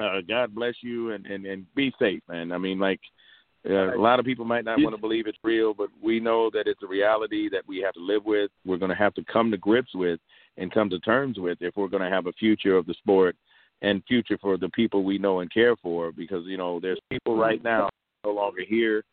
[0.00, 2.52] Uh, God bless you, and, and and be safe, man.
[2.52, 3.00] I mean, like.
[3.68, 6.50] Uh, a lot of people might not want to believe it's real, but we know
[6.52, 8.50] that it's a reality that we have to live with.
[8.64, 10.18] We're going to have to come to grips with
[10.56, 13.36] and come to terms with if we're going to have a future of the sport
[13.80, 16.10] and future for the people we know and care for.
[16.10, 17.88] Because you know, there's people right now
[18.24, 19.04] no longer here,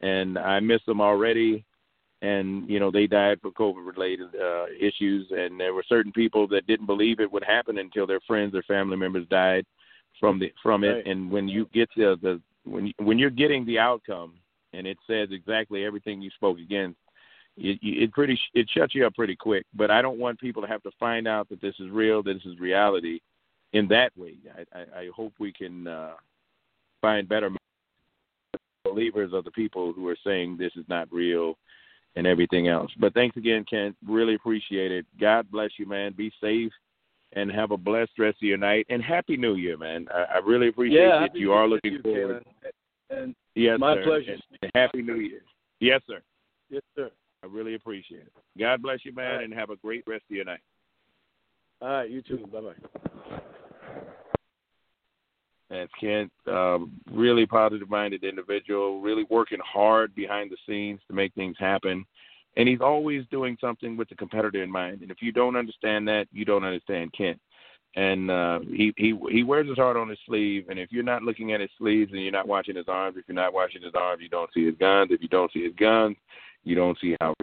[0.00, 1.64] and I miss them already.
[2.22, 6.66] And you know, they died for COVID-related uh, issues, and there were certain people that
[6.66, 9.64] didn't believe it would happen until their friends or family members died
[10.20, 10.88] from the from it.
[10.88, 11.06] Right.
[11.06, 14.34] And when you get the the when when you're getting the outcome
[14.72, 16.98] and it says exactly everything you spoke against,
[17.56, 19.66] it, it pretty it shuts you up pretty quick.
[19.74, 22.34] But I don't want people to have to find out that this is real, that
[22.34, 23.20] this is reality,
[23.72, 24.34] in that way.
[24.56, 26.14] I, I, I hope we can uh,
[27.00, 27.50] find better
[28.84, 31.56] believers of the people who are saying this is not real
[32.16, 32.90] and everything else.
[32.98, 33.96] But thanks again, Kent.
[34.06, 35.06] Really appreciate it.
[35.20, 36.12] God bless you, man.
[36.12, 36.72] Be safe
[37.34, 38.86] and have a blessed rest of your night.
[38.88, 40.06] And happy New Year, man.
[40.12, 42.44] I, I really appreciate yeah, that you are looking you, forward.
[42.62, 42.74] Galen.
[43.10, 44.04] And Yes, My sir.
[44.04, 44.36] pleasure.
[44.62, 45.42] And happy New Year.
[45.80, 46.20] Yes, sir.
[46.70, 47.10] yes, sir.
[47.42, 48.32] I really appreciate it.
[48.58, 49.44] God bless you, man, right.
[49.44, 50.60] and have a great rest of your night.
[51.80, 52.46] All right, you too.
[52.52, 53.40] Bye bye.
[55.68, 61.34] That's Kent, um, really positive minded individual, really working hard behind the scenes to make
[61.34, 62.04] things happen.
[62.56, 65.02] And he's always doing something with the competitor in mind.
[65.02, 67.40] And if you don't understand that, you don't understand Kent.
[67.94, 70.66] And uh, he he he wears his heart on his sleeve.
[70.70, 73.24] And if you're not looking at his sleeves and you're not watching his arms, if
[73.28, 75.10] you're not watching his arms, you don't see his guns.
[75.10, 76.16] If you don't see his guns,
[76.64, 77.34] you don't see how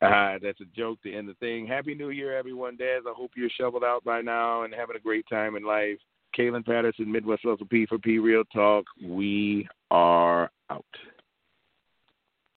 [0.00, 1.66] Uh, that's a joke to end the thing.
[1.66, 2.76] Happy New Year, everyone.
[2.76, 5.98] Daz, I hope you're shoveled out by now and having a great time in life.
[6.38, 8.84] Kaylin Patterson, Midwest Local P4P Real Talk.
[9.02, 10.84] We are out.